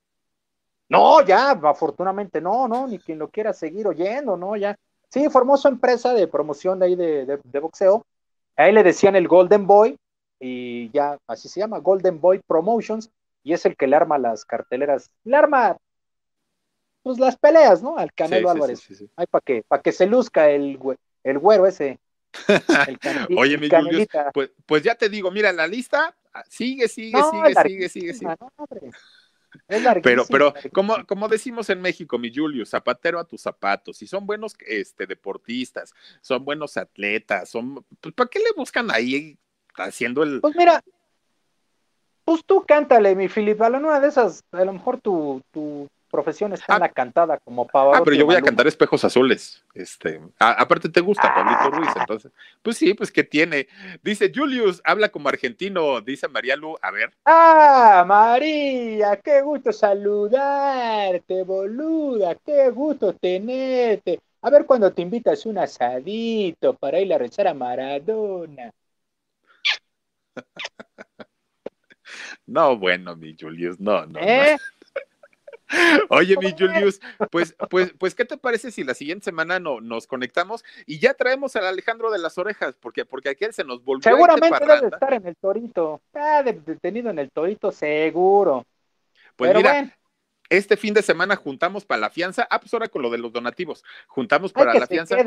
[0.89, 4.75] No, ya, afortunadamente no, no, ni quien lo quiera seguir oyendo, no, ya.
[5.09, 8.05] Sí, formó su empresa de promoción de ahí de, de- de boxeo.
[8.57, 9.97] A él le decían el Golden Boy
[10.39, 13.09] y ya, así se llama, Golden Boy Promotions,
[13.43, 15.77] y es el que le arma las carteleras, le arma
[17.01, 17.97] pues las peleas, ¿no?
[17.97, 18.79] Al Canelo Sí, Álvarez.
[18.79, 19.11] sí, sí, sí.
[19.15, 20.79] Ay, para que, para que se luzca el,
[21.23, 21.99] el güero ese.
[22.47, 22.99] El
[23.37, 27.31] Oye, mi Julius, pues, pues ya te digo, mira, la lista ah, sigue, sigue, No,
[27.31, 28.35] sigue, sigue, sigue, sigue.
[28.39, 28.67] no,
[30.01, 34.25] Pero, pero, como, como decimos en México, mi Julius, zapatero a tus zapatos, si son
[34.25, 39.37] buenos este, deportistas, son buenos atletas, son, pues, ¿para qué le buscan ahí
[39.75, 40.41] haciendo el...
[40.41, 40.83] Pues mira,
[42.25, 45.87] pues tú cántale, mi Filip, a la una de esas, a lo mejor tu, tu
[46.13, 46.75] profesión está Ah.
[46.75, 47.99] en la cantada como Pavarotti.
[47.99, 49.65] Ah, pero yo voy a cantar espejos azules.
[49.73, 53.67] Este, a- aparte te gusta, Pablito Ruiz, entonces, pues sí, pues ¿qué tiene?
[54.03, 61.43] Dice Julius, habla como argentino, dice María Lu, a ver, Ah, María, qué gusto saludarte,
[61.43, 64.19] boluda, qué gusto tenerte.
[64.43, 68.71] A ver cuando te invitas un asadito para ir a rezar a Maradona.
[72.45, 74.25] no, bueno, mi Julius, no, no, no.
[76.09, 76.99] Oye, mi Julius,
[77.31, 81.13] pues, pues, pues, ¿qué te parece si la siguiente semana no, nos conectamos y ya
[81.13, 82.75] traemos al Alejandro de las orejas?
[82.79, 86.01] Porque, porque aquel se nos volvió de Seguramente debe estar en el torito.
[86.13, 88.65] Ah, de- detenido en el torito, seguro.
[89.35, 89.91] Pues pero mira, bueno,
[90.49, 92.47] este fin de semana juntamos para la fianza.
[92.49, 93.83] Ah, pues ahora con lo de los donativos.
[94.07, 95.17] Juntamos para la fianza.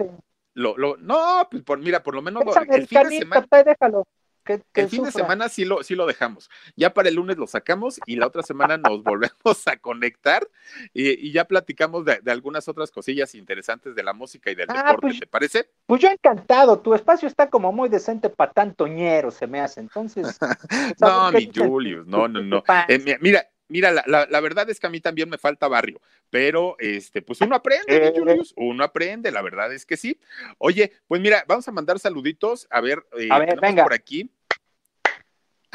[0.55, 3.47] Lo, lo, no, pues por, mira, por lo menos el fin de semana.
[3.65, 4.07] déjalo.
[4.47, 6.49] Que, que El fin de semana sí lo, sí lo dejamos.
[6.77, 10.49] Ya para el lunes lo sacamos y la otra semana nos volvemos a conectar
[10.95, 14.67] y, y ya platicamos de, de algunas otras cosillas interesantes de la música y del
[14.71, 15.69] Ah, deporte, pues- ¿te parece?
[15.87, 19.81] Pues yo encantado, tu espacio está como muy decente para tanto ñero, se me hace.
[19.81, 20.39] Entonces,
[21.01, 22.63] No, mi Julius, no, no, no.
[22.89, 25.67] Eh, mi- mira, mira, la, la- la verdad es que a mí también me falta
[25.67, 28.13] barrio, pero este, pues uno aprende, Eh.
[28.13, 30.21] mi Julius, uno aprende, la verdad es que sí.
[30.59, 33.83] Oye, pues mira, vamos a mandar saluditos, a ver, eh, A ver, venga.
[33.83, 34.31] por aquí.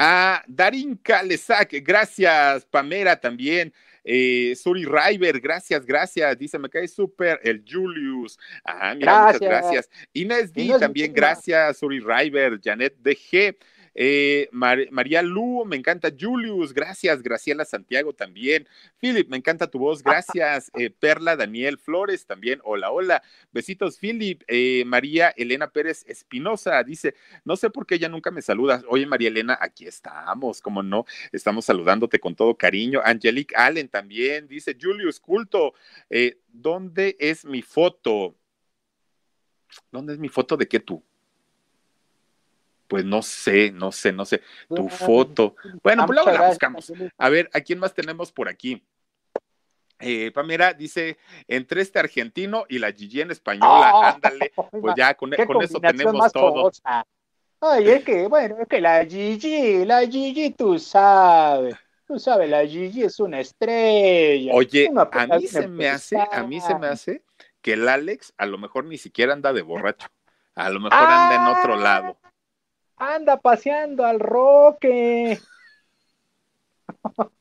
[0.04, 3.72] A Darin Kalesak, gracias, Pamela también.
[4.02, 6.36] Eh, Suri River, gracias, gracias.
[6.36, 8.36] Dice, me cae súper el Julius.
[8.64, 9.62] Ah, mira, muchas Gracias.
[9.86, 9.90] gracias.
[10.12, 11.14] Inés D, Inés, también muchísimas.
[11.44, 11.78] gracias.
[11.78, 13.56] Suri River, Janet DG.
[13.94, 17.22] Eh, Mar- María Lu, me encanta Julius, gracias.
[17.22, 18.66] Graciela Santiago también.
[18.98, 20.70] Philip, me encanta tu voz, gracias.
[20.78, 23.22] Eh, Perla Daniel Flores también, hola, hola.
[23.52, 24.42] Besitos, Philip.
[24.48, 27.14] Eh, María Elena Pérez Espinosa dice,
[27.44, 28.82] no sé por qué ella nunca me saluda.
[28.88, 33.00] Oye, María Elena, aquí estamos, como no, estamos saludándote con todo cariño.
[33.04, 35.74] Angelique Allen también dice, Julius Culto,
[36.48, 38.36] ¿dónde es mi foto?
[39.90, 41.02] ¿Dónde es mi foto de qué tú?
[42.92, 44.42] Pues no sé, no sé, no sé.
[44.68, 45.56] Tu foto.
[45.82, 46.92] Bueno, pues luego la buscamos.
[47.16, 48.84] A ver, ¿a quién más tenemos por aquí?
[49.98, 51.16] Eh, Pamela dice,
[51.48, 55.62] entre este argentino y la Gigi en española, Oh, ándale, pues ya con, qué con
[55.62, 56.64] eso tenemos todo.
[56.64, 57.06] cosa.
[57.60, 61.76] Ay, es que, bueno, es que la Gigi, la Gigi, tú sabes,
[62.06, 64.52] tú sabes, la Gigi es una estrella.
[64.54, 67.22] Oye, a mí se me hace, a mí se me hace
[67.60, 70.08] que el Alex a lo mejor ni siquiera anda de borracho,
[70.56, 72.18] a lo mejor anda en otro Ah, lado.
[73.02, 75.40] Anda paseando al Roque.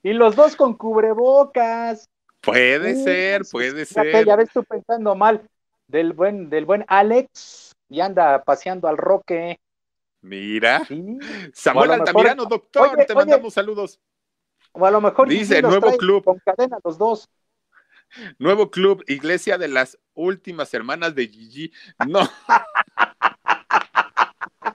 [0.02, 2.10] y los dos con cubrebocas.
[2.42, 4.26] Puede ser, puede fíjate, ser.
[4.26, 5.48] Ya ves tú pensando mal
[5.88, 9.60] del buen, del buen Alex y anda paseando al Roque.
[10.22, 11.20] Mira, Sí.
[11.54, 13.16] Samuel mejor- Altamirano, doctor, Oye, te oye.
[13.26, 14.00] mandamos saludos.
[14.72, 16.24] O a lo mejor Dice, nuevo club.
[16.24, 17.30] con cadena los dos.
[18.40, 21.72] Nuevo club, Iglesia de las Últimas Hermanas de Gigi.
[22.08, 22.22] No.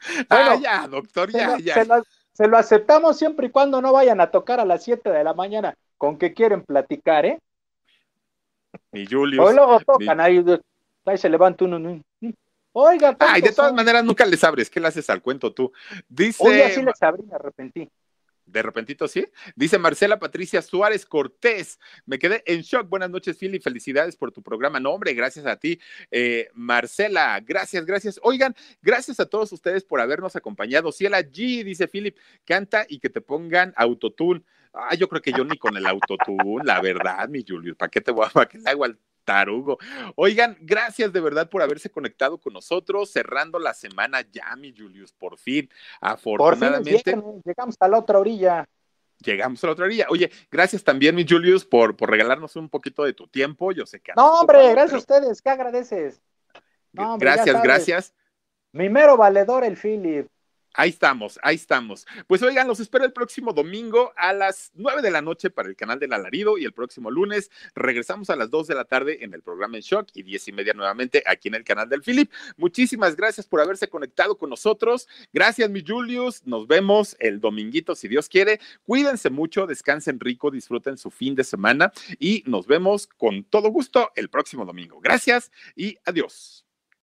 [0.29, 1.75] Bueno, ah, ya, doctor, Se, ya, lo, ya.
[1.75, 2.03] se lo-
[2.33, 5.33] se lo aceptamos siempre y cuando no vayan a tocar a las 7 de la
[5.33, 7.39] mañana con que quieren platicar, ¿eh?
[8.93, 9.47] Mi Julius.
[9.47, 10.45] O luego tocan ahí,
[11.07, 11.79] ahí se levanta uno.
[11.79, 12.01] ¿no?
[12.73, 13.77] Oiga, Ay, ¿cuántos de todas son?
[13.77, 14.69] maneras nunca les abres.
[14.69, 15.73] ¿Qué le haces al cuento tú?
[16.09, 16.47] Dice.
[16.47, 17.91] Oye, así les abrí, me arrepentí.
[18.47, 19.27] De repentito, sí.
[19.57, 21.81] Dice Marcela Patricia Suárez Cortés.
[22.05, 22.89] Me quedé en shock.
[22.89, 23.59] Buenas noches, Philly.
[23.59, 24.79] Felicidades por tu programa.
[24.79, 25.81] No, hombre, gracias a ti.
[26.13, 28.21] Eh, Marcela, gracias, gracias.
[28.23, 30.93] Oigan, gracias a todos ustedes por habernos acompañado.
[30.93, 34.43] Ciela G, dice Philip, canta y que te pongan autotune.
[34.73, 37.77] Ah, yo creo que yo ni con el autotune, la verdad, mi Julius.
[37.77, 39.77] ¿Para qué te voy a, para qué le hago al Tarugo.
[40.15, 45.13] Oigan, gracias de verdad por haberse conectado con nosotros, cerrando la semana ya, mi Julius,
[45.13, 45.69] por fin.
[46.01, 47.13] Afortunadamente.
[47.13, 48.67] Por fin llegamos a la otra orilla.
[49.19, 50.07] Llegamos a la otra orilla.
[50.09, 53.73] Oye, gracias también, mi Julius, por, por regalarnos un poquito de tu tiempo.
[53.73, 54.13] Yo sé que.
[54.17, 55.43] No, hombre, gracias a ustedes.
[55.43, 56.23] ¿Qué agradeces?
[57.19, 58.15] gracias, gracias.
[58.73, 60.29] Mi mero valedor, el Philip.
[60.79, 62.07] Ahí estamos, ahí estamos.
[62.27, 65.75] Pues oigan, los espero el próximo domingo a las nueve de la noche para el
[65.75, 69.33] canal del Alarido y el próximo lunes regresamos a las dos de la tarde en
[69.33, 72.31] el programa En Shock y diez y media nuevamente aquí en el canal del Philip.
[72.59, 75.09] Muchísimas gracias por haberse conectado con nosotros.
[75.33, 76.47] Gracias, mi Julius.
[76.47, 78.61] Nos vemos el dominguito si Dios quiere.
[78.85, 84.13] Cuídense mucho, descansen rico, disfruten su fin de semana y nos vemos con todo gusto
[84.15, 85.01] el próximo domingo.
[85.01, 86.66] Gracias y adiós.